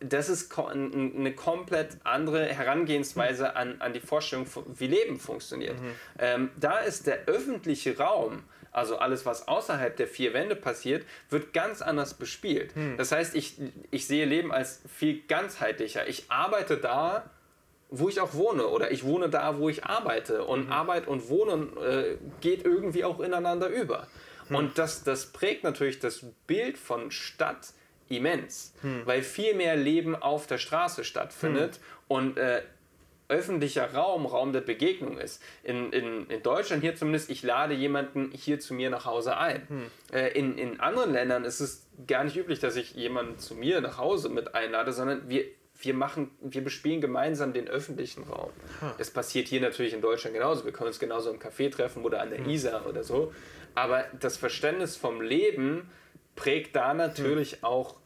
das 0.01 0.29
ist 0.29 0.53
eine 0.59 1.35
komplett 1.35 1.97
andere 2.05 2.45
Herangehensweise 2.47 3.57
an, 3.57 3.81
an 3.81 3.93
die 3.95 4.01
Vorstellung, 4.01 4.47
wie 4.75 4.89
Leben 4.89 5.19
funktioniert. 5.19 5.81
Mhm. 5.81 5.95
Ähm, 6.19 6.51
da 6.61 6.79
ist 6.79 7.07
der 7.07 7.25
öffentliche 7.27 7.97
Raum, 7.97 8.45
also 8.73 8.99
alles, 8.99 9.25
was 9.25 9.49
außerhalb 9.49 9.97
der 9.97 10.07
vier 10.07 10.35
Wände 10.35 10.55
passiert, 10.55 11.07
wird 11.31 11.55
ganz 11.55 11.81
anders 11.81 12.13
bespielt. 12.13 12.77
Mhm. 12.77 12.99
Das 12.99 13.11
heißt, 13.11 13.35
ich, 13.35 13.57
ich 13.91 14.07
sehe 14.07 14.27
Leben 14.27 14.53
als 14.53 14.83
viel 14.95 15.23
ganzheitlicher. 15.27 16.07
Ich 16.07 16.31
arbeite 16.31 16.77
da, 16.77 17.31
wo 17.89 18.11
ich 18.11 18.21
auch 18.21 18.35
wohne 18.35 18.67
oder 18.67 18.91
ich 18.91 19.03
wohne 19.05 19.31
da, 19.31 19.59
wo 19.59 19.71
ich 19.71 19.85
arbeite. 19.85 20.45
Und 20.45 20.67
mhm. 20.67 20.73
Arbeit 20.73 21.07
und 21.09 21.31
Wohnen 21.31 21.75
äh, 21.79 22.17
geht 22.43 22.67
irgendwie 22.67 23.05
auch 23.05 23.21
ineinander 23.21 23.69
über. 23.69 24.09
Mhm. 24.51 24.57
Und 24.57 24.79
das, 24.79 25.05
das 25.05 25.27
prägt 25.33 25.65
natürlich 25.65 25.99
das 25.99 26.27
Bild 26.47 26.77
von 26.77 27.11
Stadt 27.11 27.69
immens, 28.09 28.73
hm. 28.83 29.03
weil 29.05 29.23
viel 29.23 29.55
mehr 29.55 29.77
Leben 29.77 30.15
auf 30.15 30.47
der 30.47 30.59
Straße 30.59 31.05
stattfindet 31.05 31.77
hm. 31.77 31.81
und 32.09 32.39
äh, 32.39 32.63
öffentlicher 33.29 33.93
Raum, 33.93 34.27
Raum 34.27 34.53
der 34.53 34.61
Begegnung 34.61 35.19
ist. 35.19 35.43
In, 35.65 35.93
in, 35.93 36.27
in 36.29 36.43
Deutschland 36.43 36.83
hier 36.83 36.95
zumindest, 36.95 37.31
ich 37.31 37.43
lade 37.43 37.75
jemanden 37.75 38.31
hier 38.33 38.61
zu 38.61 38.75
mir 38.75 38.91
nach 38.91 39.05
Hause 39.05 39.37
ein. 39.37 39.69
Hm. 39.69 39.87
Äh, 40.13 40.39
in, 40.39 40.57
in 40.59 40.81
anderen 40.81 41.13
Ländern 41.13 41.45
ist 41.45 41.61
es 41.61 41.87
gar 42.07 42.25
nicht 42.25 42.37
üblich, 42.37 42.61
dass 42.61 42.77
ich 42.77 42.95
jemanden 42.95 43.39
zu 43.39 43.55
mir 43.55 43.81
nach 43.81 43.99
Hause 43.99 44.29
mit 44.29 44.55
einlade, 44.55 44.93
sondern 44.93 45.29
wir, 45.29 45.45
wir, 45.81 45.95
machen, 45.95 46.31
wir 46.41 46.63
bespielen 46.63 47.01
gemeinsam 47.01 47.53
den 47.53 47.69
öffentlichen 47.69 48.23
Raum. 48.25 48.51
Das 48.99 49.11
passiert 49.11 49.49
hier 49.49 49.61
natürlich 49.61 49.93
in 49.93 50.01
Deutschland 50.01 50.35
genauso. 50.35 50.65
Wir 50.65 50.73
können 50.73 50.89
uns 50.89 50.99
genauso 50.99 51.31
im 51.31 51.41
Café 51.41 51.71
treffen 51.71 52.05
oder 52.05 52.21
an 52.21 52.31
der 52.31 52.39
hm. 52.39 52.51
Isar 52.51 52.87
oder 52.87 53.03
so. 53.03 53.33
Aber 53.75 54.05
das 54.21 54.37
Verständnis 54.37 54.97
vom 54.97 55.21
Leben 55.21 55.91
prägt 56.37 56.77
da 56.77 56.95
natürlich 56.95 57.53
hm. 57.53 57.65
auch 57.65 57.97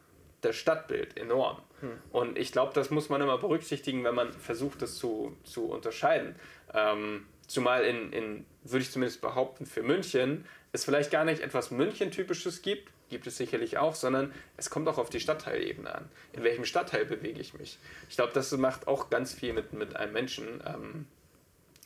das 0.41 0.57
Stadtbild 0.57 1.19
enorm. 1.19 1.59
Hm. 1.81 1.91
Und 2.13 2.39
ich 2.39 2.53
glaube, 2.53 2.73
das 2.75 2.91
muss 2.91 3.09
man 3.09 3.21
immer 3.21 3.39
berücksichtigen, 3.39 4.05
wenn 4.05 4.15
man 4.15 4.33
versucht, 4.33 4.81
das 4.83 4.97
zu, 4.97 5.37
zu 5.45 5.67
unterscheiden. 5.67 6.35
Ähm, 6.73 7.27
zumal 7.47 7.85
in, 7.85 8.13
in 8.13 8.47
würde 8.63 8.83
ich 8.83 8.91
zumindest 8.91 9.21
behaupten, 9.21 9.67
für 9.67 9.83
München 9.83 10.47
es 10.73 10.85
vielleicht 10.85 11.11
gar 11.11 11.25
nicht 11.25 11.43
etwas 11.43 11.71
München-typisches 11.71 12.63
gibt, 12.63 12.93
gibt 13.09 13.27
es 13.27 13.37
sicherlich 13.37 13.77
auch, 13.77 13.95
sondern 13.97 14.33
es 14.57 14.71
kommt 14.71 14.89
auch 14.89 14.99
auf 14.99 15.11
die 15.11 15.19
Stadtteilebene 15.19 15.93
an. 15.93 16.09
In 16.33 16.45
welchem 16.45 16.65
Stadtteil 16.65 17.05
bewege 17.05 17.41
ich 17.41 17.55
mich? 17.55 17.79
Ich 18.09 18.17
glaube, 18.17 18.33
das 18.33 18.53
macht 18.53 18.87
auch 18.87 19.11
ganz 19.11 19.35
viel 19.35 19.53
mit, 19.53 19.73
mit 19.73 19.97
einem 19.97 20.13
Menschen, 20.13 20.63
ähm, 20.65 21.07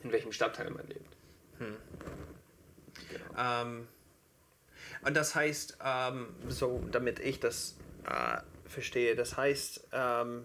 in 0.02 0.12
welchem 0.12 0.32
Stadtteil 0.32 0.70
man 0.70 0.86
lebt. 0.86 1.16
Hm. 1.58 1.76
Genau. 3.10 3.24
Ähm, 3.38 3.88
und 5.04 5.14
das 5.14 5.34
heißt, 5.34 5.78
ähm, 5.84 6.28
so 6.48 6.82
damit 6.90 7.18
ich 7.20 7.40
das 7.40 7.76
äh, 8.06 8.38
verstehe, 8.66 9.14
das 9.14 9.36
heißt, 9.36 9.88
ähm, 9.92 10.44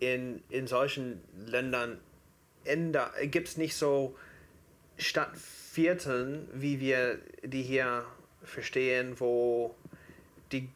in, 0.00 0.42
in 0.48 0.66
solchen 0.66 1.22
Ländern 1.46 2.00
gibt 3.24 3.48
es 3.48 3.56
nicht 3.56 3.76
so 3.76 4.16
Stadtvierteln, 4.96 6.48
wie 6.52 6.80
wir 6.80 7.18
die 7.42 7.62
hier 7.62 8.04
verstehen, 8.42 9.18
wo 9.20 9.74
die 10.52 10.68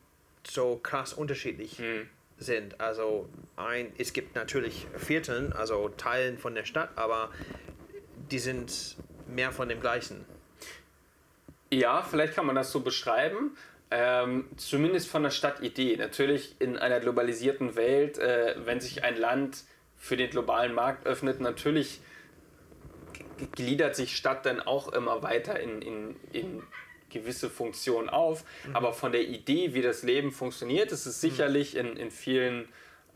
so 0.46 0.76
krass 0.76 1.12
unterschiedlich 1.12 1.78
hm. 1.78 2.08
sind. 2.38 2.80
Also 2.80 3.28
ein, 3.56 3.92
es 3.98 4.12
gibt 4.12 4.34
natürlich 4.34 4.86
Vierteln, 4.96 5.52
also 5.52 5.88
Teilen 5.90 6.38
von 6.38 6.54
der 6.54 6.64
Stadt, 6.64 6.90
aber 6.96 7.30
die 8.30 8.38
sind 8.38 8.96
mehr 9.26 9.52
von 9.52 9.68
dem 9.68 9.80
gleichen. 9.80 10.24
Ja, 11.70 12.02
vielleicht 12.02 12.34
kann 12.34 12.46
man 12.46 12.56
das 12.56 12.72
so 12.72 12.80
beschreiben. 12.80 13.56
Ähm, 13.90 14.46
zumindest 14.56 15.08
von 15.08 15.22
der 15.22 15.30
Stadtidee. 15.30 15.96
Natürlich 15.96 16.56
in 16.58 16.76
einer 16.76 17.00
globalisierten 17.00 17.74
Welt, 17.74 18.18
äh, 18.18 18.54
wenn 18.64 18.80
sich 18.80 19.02
ein 19.04 19.16
Land 19.16 19.64
für 19.96 20.16
den 20.16 20.30
globalen 20.30 20.74
Markt 20.74 21.06
öffnet, 21.06 21.40
natürlich 21.40 22.00
gliedert 23.52 23.96
sich 23.96 24.16
Stadt 24.16 24.44
dann 24.46 24.60
auch 24.60 24.92
immer 24.92 25.22
weiter 25.22 25.58
in, 25.60 25.80
in, 25.80 26.16
in 26.32 26.62
gewisse 27.10 27.48
Funktionen 27.48 28.08
auf. 28.08 28.44
Mhm. 28.66 28.76
Aber 28.76 28.92
von 28.92 29.12
der 29.12 29.26
Idee, 29.26 29.74
wie 29.74 29.82
das 29.82 30.02
Leben 30.02 30.32
funktioniert, 30.32 30.92
ist 30.92 31.06
es 31.06 31.20
sicherlich 31.20 31.76
in, 31.76 31.96
in 31.96 32.10
vielen 32.10 32.68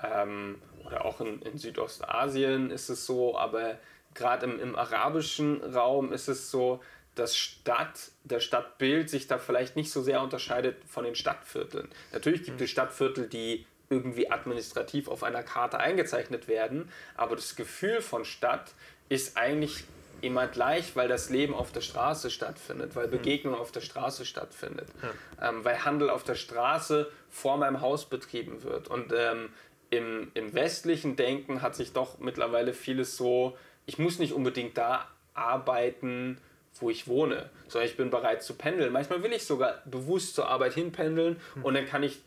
ähm, 0.02 0.60
oder 0.86 1.04
auch 1.04 1.20
in, 1.20 1.40
in 1.42 1.58
Südostasien 1.58 2.70
ist 2.70 2.88
es 2.88 3.06
so, 3.06 3.36
aber 3.38 3.78
gerade 4.14 4.46
im, 4.46 4.60
im 4.60 4.76
arabischen 4.76 5.62
Raum 5.62 6.12
ist 6.12 6.28
es 6.28 6.50
so, 6.50 6.80
dass 7.14 7.36
Stadt, 7.36 8.10
der 8.24 8.40
Stadtbild 8.40 9.10
sich 9.10 9.26
da 9.26 9.38
vielleicht 9.38 9.76
nicht 9.76 9.90
so 9.90 10.02
sehr 10.02 10.22
unterscheidet 10.22 10.76
von 10.88 11.04
den 11.04 11.14
Stadtvierteln. 11.14 11.88
Natürlich 12.12 12.44
gibt 12.44 12.60
es 12.60 12.70
Stadtviertel, 12.70 13.28
die 13.28 13.66
irgendwie 13.90 14.30
administrativ 14.30 15.08
auf 15.08 15.22
einer 15.22 15.42
Karte 15.42 15.78
eingezeichnet 15.78 16.48
werden, 16.48 16.90
aber 17.14 17.36
das 17.36 17.56
Gefühl 17.56 18.00
von 18.00 18.24
Stadt 18.24 18.72
ist 19.10 19.36
eigentlich 19.36 19.84
immer 20.22 20.46
gleich, 20.46 20.96
weil 20.96 21.08
das 21.08 21.28
Leben 21.28 21.52
auf 21.52 21.72
der 21.72 21.80
Straße 21.80 22.30
stattfindet, 22.30 22.94
weil 22.94 23.08
Begegnung 23.08 23.54
auf 23.54 23.72
der 23.72 23.80
Straße 23.80 24.24
stattfindet, 24.24 24.88
ja. 25.02 25.48
ähm, 25.48 25.64
weil 25.64 25.84
Handel 25.84 26.08
auf 26.08 26.22
der 26.22 26.36
Straße 26.36 27.10
vor 27.28 27.58
meinem 27.58 27.80
Haus 27.80 28.06
betrieben 28.06 28.62
wird. 28.62 28.88
Und 28.88 29.12
ähm, 29.14 29.50
im, 29.90 30.30
im 30.34 30.54
westlichen 30.54 31.16
Denken 31.16 31.60
hat 31.60 31.74
sich 31.74 31.92
doch 31.92 32.18
mittlerweile 32.18 32.72
vieles 32.72 33.16
so, 33.16 33.58
ich 33.84 33.98
muss 33.98 34.18
nicht 34.18 34.32
unbedingt 34.32 34.78
da 34.78 35.06
arbeiten, 35.34 36.38
wo 36.80 36.90
ich 36.90 37.06
wohne, 37.06 37.50
sondern 37.68 37.88
ich 37.88 37.96
bin 37.96 38.10
bereit 38.10 38.42
zu 38.42 38.54
pendeln. 38.54 38.92
Manchmal 38.92 39.22
will 39.22 39.32
ich 39.32 39.44
sogar 39.44 39.82
bewusst 39.84 40.34
zur 40.34 40.48
Arbeit 40.48 40.74
hinpendeln 40.74 41.36
hm. 41.54 41.64
und 41.64 41.74
dann 41.74 41.86
kann 41.86 42.02
ich 42.02 42.20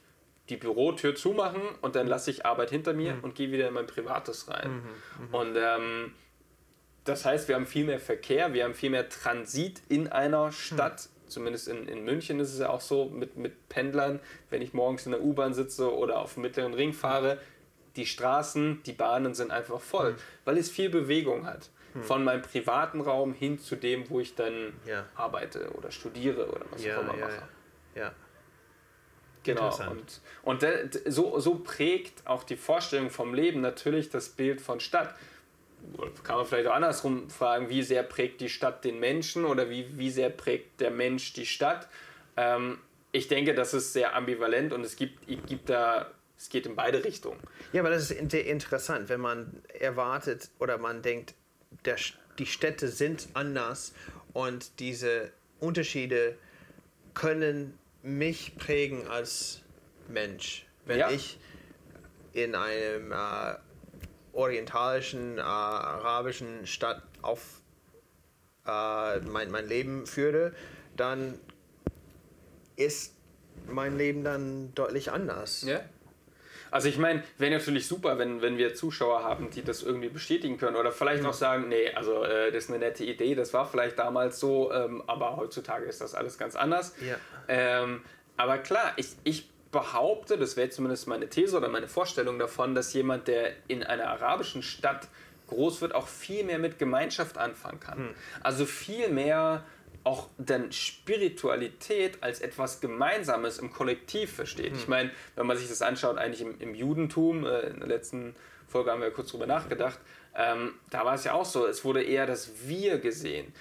die 0.50 0.58
Bürotür 0.58 1.16
zumachen 1.16 1.62
und 1.82 1.96
dann 1.96 2.08
lasse 2.08 2.30
ich 2.30 2.46
Arbeit 2.46 2.70
hinter 2.70 2.94
mir 2.94 3.14
hm. 3.14 3.24
und 3.24 3.36
gehe 3.36 3.52
wieder 3.52 3.68
in 3.68 3.74
mein 3.74 3.88
Privates 3.88 4.48
rein. 4.48 4.70
Mhm. 4.70 5.28
Mhm. 5.28 5.34
Und 5.34 5.56
ähm, 5.58 6.14
das 7.04 7.26
heißt, 7.26 7.48
wir 7.48 7.56
haben 7.56 7.66
viel 7.66 7.86
mehr 7.86 8.00
Verkehr, 8.00 8.54
wir 8.54 8.64
haben 8.64 8.74
viel 8.74 8.90
mehr 8.90 9.10
Transit 9.10 9.82
in 9.90 10.08
einer 10.08 10.52
Stadt. 10.52 11.02
Hm. 11.02 11.10
Zumindest 11.28 11.68
in, 11.68 11.88
in 11.88 12.04
München 12.04 12.40
ist 12.40 12.54
es 12.54 12.60
ja 12.60 12.70
auch 12.70 12.82
so 12.82 13.06
mit, 13.06 13.36
mit 13.36 13.68
Pendlern, 13.70 14.20
wenn 14.52 14.62
ich 14.62 14.74
morgens 14.74 15.08
in 15.08 15.12
der 15.12 15.24
U-Bahn 15.24 15.56
sitze 15.56 15.92
oder 15.94 16.20
auf 16.20 16.36
dem 16.36 16.44
mittleren 16.44 16.76
Ring 16.76 16.94
fahre. 16.94 17.40
Die 17.96 18.06
Straßen, 18.06 18.84
die 18.86 18.92
Bahnen 18.92 19.34
sind 19.34 19.52
einfach 19.52 19.80
voll, 19.80 20.12
hm. 20.12 20.18
weil 20.46 20.58
es 20.58 20.70
viel 20.70 20.90
Bewegung 20.90 21.48
hat. 21.48 21.70
Hm. 21.96 22.04
Von 22.04 22.24
meinem 22.24 22.42
privaten 22.44 23.02
Raum 23.02 23.34
hin 23.34 23.58
zu 23.58 23.76
dem, 23.76 24.10
wo 24.10 24.20
ich 24.20 24.36
dann 24.36 24.74
ja. 24.86 25.06
arbeite 25.16 25.72
oder 25.72 25.92
studiere 25.92 26.48
oder 26.48 26.66
was 26.70 26.84
ja, 26.84 26.98
auch 26.98 27.02
immer 27.02 27.18
ja, 27.18 27.26
mache. 27.26 27.42
Ja. 27.96 28.12
Genau. 29.44 29.76
Und, 29.90 30.22
und 30.44 31.00
so, 31.06 31.40
so 31.40 31.56
prägt 31.56 32.28
auch 32.28 32.44
die 32.44 32.58
Vorstellung 32.58 33.10
vom 33.10 33.34
Leben 33.34 33.62
natürlich 33.62 34.10
das 34.10 34.30
Bild 34.30 34.60
von 34.60 34.80
Stadt 34.80 35.16
kann 36.24 36.38
man 36.38 36.46
vielleicht 36.46 36.68
auch 36.68 36.74
andersrum 36.74 37.30
fragen, 37.30 37.70
wie 37.70 37.84
sehr 37.84 38.04
prägt 38.04 38.42
die 38.42 38.50
Stadt 38.50 38.84
den 38.84 39.00
Menschen 39.00 39.46
oder 39.46 39.70
wie, 39.70 39.98
wie 39.98 40.10
sehr 40.10 40.30
prägt 40.30 40.82
der 40.82 40.92
Mensch 40.92 41.34
die 41.34 41.46
Stadt? 41.46 41.88
Ähm, 42.38 42.80
ich 43.12 43.28
denke, 43.28 43.54
das 43.54 43.74
ist 43.74 43.94
sehr 43.94 44.16
ambivalent 44.16 44.74
und 44.74 44.84
es 44.84 44.96
gibt, 44.96 45.28
gibt 45.48 45.70
da, 45.70 46.12
es 46.38 46.50
geht 46.50 46.66
in 46.66 46.76
beide 46.76 47.04
Richtungen. 47.04 47.40
Ja, 47.72 47.82
aber 47.82 47.90
das 47.90 48.12
ist 48.12 48.34
interessant, 48.34 49.10
wenn 49.10 49.22
man 49.22 49.62
erwartet 49.80 50.50
oder 50.60 50.78
man 50.78 51.02
denkt, 51.02 51.34
der, 51.84 51.98
die 52.40 52.46
Städte 52.46 52.88
sind 52.88 53.28
anders 53.34 53.94
und 54.34 54.80
diese 54.80 55.32
Unterschiede 55.60 56.38
können 57.14 57.78
mich 58.02 58.56
prägen 58.58 59.08
als 59.08 59.62
Mensch. 60.08 60.66
Wenn 60.86 61.00
ja. 61.00 61.10
ich 61.10 61.40
in 62.34 62.54
einem 62.54 63.12
äh, 63.12 63.56
orientalischen, 64.34 65.38
äh, 65.38 65.42
arabischen 65.42 66.68
Stadt 66.68 67.02
auf 67.22 67.62
äh, 68.68 69.20
mein, 69.22 69.50
mein 69.50 69.68
Leben 69.68 70.06
führe, 70.06 70.54
dann 70.96 71.40
ist 72.76 73.14
mein 73.68 73.98
Leben 73.98 74.24
dann 74.24 74.74
deutlich 74.76 75.12
anders. 75.12 75.64
Ja. 75.64 75.82
Also 76.76 76.90
ich 76.90 76.98
meine, 76.98 77.24
wäre 77.38 77.54
natürlich 77.54 77.88
super, 77.88 78.18
wenn, 78.18 78.42
wenn 78.42 78.58
wir 78.58 78.76
Zuschauer 78.76 79.24
haben, 79.24 79.50
die 79.50 79.64
das 79.64 79.82
irgendwie 79.82 80.10
bestätigen 80.10 80.58
können 80.58 80.76
oder 80.76 80.92
vielleicht 80.92 81.24
mhm. 81.24 81.30
auch 81.30 81.34
sagen, 81.34 81.70
nee, 81.70 81.90
also 81.96 82.26
äh, 82.26 82.52
das 82.52 82.66
ist 82.66 82.70
eine 82.70 82.80
nette 82.80 83.06
Idee, 83.06 83.34
das 83.34 83.54
war 83.54 83.66
vielleicht 83.66 83.98
damals 83.98 84.42
so, 84.42 84.74
ähm, 84.74 85.02
aber 85.08 85.38
heutzutage 85.38 85.86
ist 85.86 86.02
das 86.02 86.14
alles 86.16 86.38
ganz 86.38 86.58
anders. 86.58 86.94
Ja. 87.00 87.16
Ähm, 87.48 88.02
aber 88.36 88.58
klar, 88.58 88.92
ich, 88.98 89.16
ich 89.24 89.50
behaupte, 89.72 90.38
das 90.38 90.58
wäre 90.58 90.70
zumindest 90.70 91.08
meine 91.08 91.30
These 91.30 91.56
oder 91.56 91.70
meine 91.70 91.88
Vorstellung 91.88 92.40
davon, 92.40 92.76
dass 92.76 92.92
jemand, 92.92 93.30
der 93.30 93.54
in 93.70 93.82
einer 93.82 94.10
arabischen 94.10 94.62
Stadt 94.62 95.08
groß 95.48 95.80
wird, 95.80 95.96
auch 95.96 96.10
viel 96.10 96.44
mehr 96.44 96.60
mit 96.60 96.78
Gemeinschaft 96.78 97.38
anfangen 97.38 97.80
kann. 97.80 97.98
Hm. 98.00 98.10
Also 98.44 98.66
viel 98.66 99.08
mehr 99.08 99.64
auch 100.06 100.30
dann 100.38 100.72
Spiritualität 100.72 102.20
als 102.22 102.40
etwas 102.40 102.80
Gemeinsames 102.80 103.58
im 103.58 103.74
Kollektiv 103.74 104.32
versteht. 104.32 104.72
Hm. 104.72 104.76
Ich 104.76 104.88
meine, 104.88 105.12
wenn 105.36 105.48
man 105.48 105.58
sich 105.58 105.68
das 105.68 105.82
anschaut, 105.82 106.18
eigentlich 106.18 106.42
im, 106.42 106.60
im 106.60 106.76
Judentum, 106.76 107.46
äh, 107.46 107.62
in 107.62 107.80
der 107.80 107.88
letzten 107.88 108.36
Folge 108.68 108.92
haben 108.92 109.02
wir 109.02 109.12
kurz 109.12 109.32
drüber 109.32 109.48
nachgedacht, 109.48 110.00
ähm, 110.36 110.74
da 110.92 111.06
war 111.06 111.16
es 111.16 111.24
ja 111.24 111.34
auch 111.34 111.46
so, 111.46 111.66
es 111.66 111.84
wurde 111.84 112.04
eher 112.04 112.28
das 112.28 112.52
Wir 112.68 113.00
gesehen. 113.00 113.52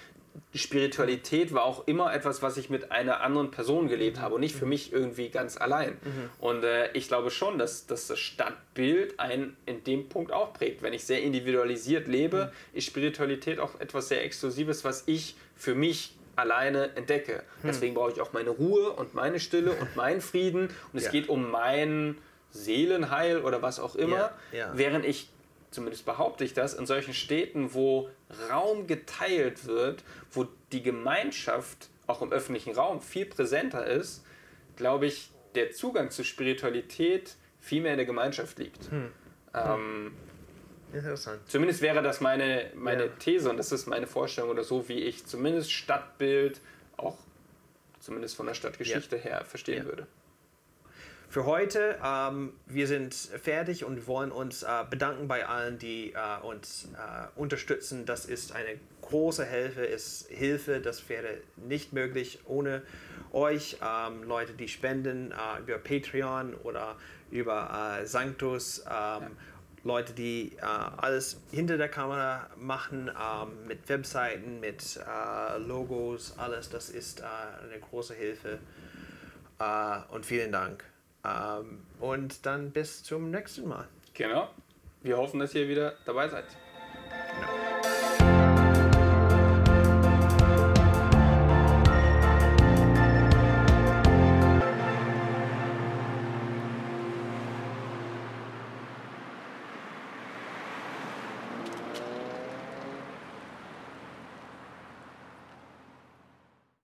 Spiritualität 0.53 1.53
war 1.53 1.63
auch 1.63 1.87
immer 1.87 2.13
etwas, 2.13 2.41
was 2.41 2.57
ich 2.57 2.69
mit 2.69 2.91
einer 2.91 3.21
anderen 3.21 3.51
Person 3.51 3.87
gelebt 3.87 4.19
habe 4.19 4.35
und 4.35 4.41
nicht 4.41 4.55
für 4.55 4.65
mich 4.65 4.91
irgendwie 4.91 5.29
ganz 5.29 5.57
allein. 5.57 5.93
Mhm. 5.93 6.29
Und 6.39 6.63
äh, 6.63 6.91
ich 6.91 7.07
glaube 7.07 7.31
schon, 7.31 7.57
dass, 7.57 7.87
dass 7.87 8.07
das 8.07 8.19
Stadtbild 8.19 9.19
einen 9.19 9.55
in 9.65 9.83
dem 9.83 10.09
Punkt 10.09 10.31
auch 10.31 10.53
prägt. 10.53 10.81
Wenn 10.81 10.93
ich 10.93 11.05
sehr 11.05 11.23
individualisiert 11.23 12.07
lebe, 12.07 12.51
mhm. 12.51 12.77
ist 12.77 12.85
Spiritualität 12.85 13.59
auch 13.59 13.79
etwas 13.79 14.09
sehr 14.09 14.23
Exklusives, 14.23 14.83
was 14.83 15.03
ich 15.07 15.35
für 15.55 15.73
mich 15.73 16.13
alleine 16.35 16.95
entdecke. 16.95 17.43
Mhm. 17.61 17.67
Deswegen 17.67 17.93
brauche 17.93 18.11
ich 18.11 18.21
auch 18.21 18.33
meine 18.33 18.49
Ruhe 18.49 18.91
und 18.91 19.13
meine 19.13 19.39
Stille 19.39 19.71
und 19.71 19.95
meinen 19.95 20.21
Frieden. 20.21 20.69
Und 20.91 20.97
es 20.97 21.05
ja. 21.05 21.11
geht 21.11 21.29
um 21.29 21.49
mein 21.49 22.17
Seelenheil 22.51 23.39
oder 23.39 23.61
was 23.61 23.79
auch 23.79 23.95
immer. 23.95 24.31
Ja. 24.51 24.57
Ja. 24.57 24.71
Während 24.73 25.05
ich 25.05 25.29
zumindest 25.75 26.05
behaupte 26.05 26.43
ich 26.43 26.53
das, 26.53 26.73
in 26.73 26.85
solchen 26.85 27.13
Städten, 27.13 27.73
wo 27.73 28.09
Raum 28.49 28.87
geteilt 28.87 29.67
wird, 29.67 30.03
wo 30.31 30.47
die 30.71 30.81
Gemeinschaft 30.81 31.89
auch 32.07 32.21
im 32.21 32.31
öffentlichen 32.31 32.73
Raum 32.73 33.01
viel 33.01 33.25
präsenter 33.25 33.85
ist, 33.85 34.25
glaube 34.77 35.05
ich, 35.05 35.31
der 35.53 35.71
Zugang 35.71 36.11
zur 36.11 36.25
Spiritualität 36.25 37.35
viel 37.59 37.81
mehr 37.81 37.91
in 37.91 37.97
der 37.97 38.05
Gemeinschaft 38.05 38.57
liegt. 38.57 38.89
Hm. 38.89 39.11
Ähm, 39.53 40.13
Interessant. 40.93 41.41
Zumindest 41.47 41.81
wäre 41.81 42.01
das 42.01 42.21
meine, 42.21 42.71
meine 42.75 43.05
ja. 43.05 43.11
These 43.19 43.49
und 43.49 43.57
das 43.57 43.71
ist 43.71 43.87
meine 43.87 44.07
Vorstellung 44.07 44.49
oder 44.49 44.63
so, 44.63 44.87
wie 44.87 44.99
ich 44.99 45.25
zumindest 45.25 45.71
Stadtbild 45.71 46.61
auch 46.97 47.17
zumindest 47.99 48.35
von 48.35 48.45
der 48.45 48.53
Stadtgeschichte 48.53 49.17
ja. 49.17 49.23
her 49.23 49.45
verstehen 49.45 49.83
ja. 49.83 49.85
würde 49.85 50.07
für 51.35 51.45
heute. 51.45 51.97
Ähm, 52.01 52.53
wir 52.65 52.87
sind 52.87 53.13
fertig 53.13 53.83
und 53.83 54.07
wollen 54.07 54.31
uns 54.31 54.63
äh, 54.63 54.67
bedanken 54.89 55.27
bei 55.27 55.45
allen, 55.45 55.77
die 55.77 56.13
äh, 56.13 56.45
uns 56.45 56.87
äh, 56.93 57.27
unterstützen. 57.37 58.05
Das 58.05 58.25
ist 58.25 58.53
eine 58.53 58.79
große 59.01 59.43
Hilfe, 59.43 59.81
ist 59.81 60.29
Hilfe. 60.29 60.79
Das 60.79 61.09
wäre 61.09 61.37
nicht 61.57 61.91
möglich 61.91 62.39
ohne 62.45 62.83
euch, 63.33 63.77
ähm, 63.83 64.23
Leute, 64.23 64.53
die 64.53 64.69
spenden 64.69 65.31
äh, 65.31 65.59
über 65.59 65.77
Patreon 65.77 66.53
oder 66.53 66.95
über 67.31 67.99
äh, 67.99 68.05
Sanctus. 68.05 68.85
Ähm. 68.89 69.31
Leute, 69.85 70.11
die 70.11 70.51
äh, 70.57 70.65
alles 70.65 71.39
hinter 71.51 71.77
der 71.77 71.87
Kamera 71.87 72.49
machen, 72.57 73.09
ähm, 73.09 73.67
mit 73.67 73.87
Webseiten, 73.87 74.59
mit 74.59 74.99
Logos, 75.59 76.37
alles, 76.37 76.69
das 76.69 76.89
ist 76.89 77.21
eine 77.21 77.79
große 77.79 78.13
Hilfe. 78.13 78.59
und 80.11 80.25
vielen 80.25 80.51
Dank. 80.51 80.83
Ähm, 81.25 81.85
und 81.99 82.45
dann 82.45 82.71
bis 82.71 83.03
zum 83.03 83.31
nächsten 83.31 83.67
Mal. 83.67 83.87
Genau. 84.13 84.49
Wir 85.01 85.17
hoffen, 85.17 85.39
dass 85.39 85.53
ihr 85.55 85.67
wieder 85.67 85.93
dabei 86.05 86.27
seid. 86.27 86.45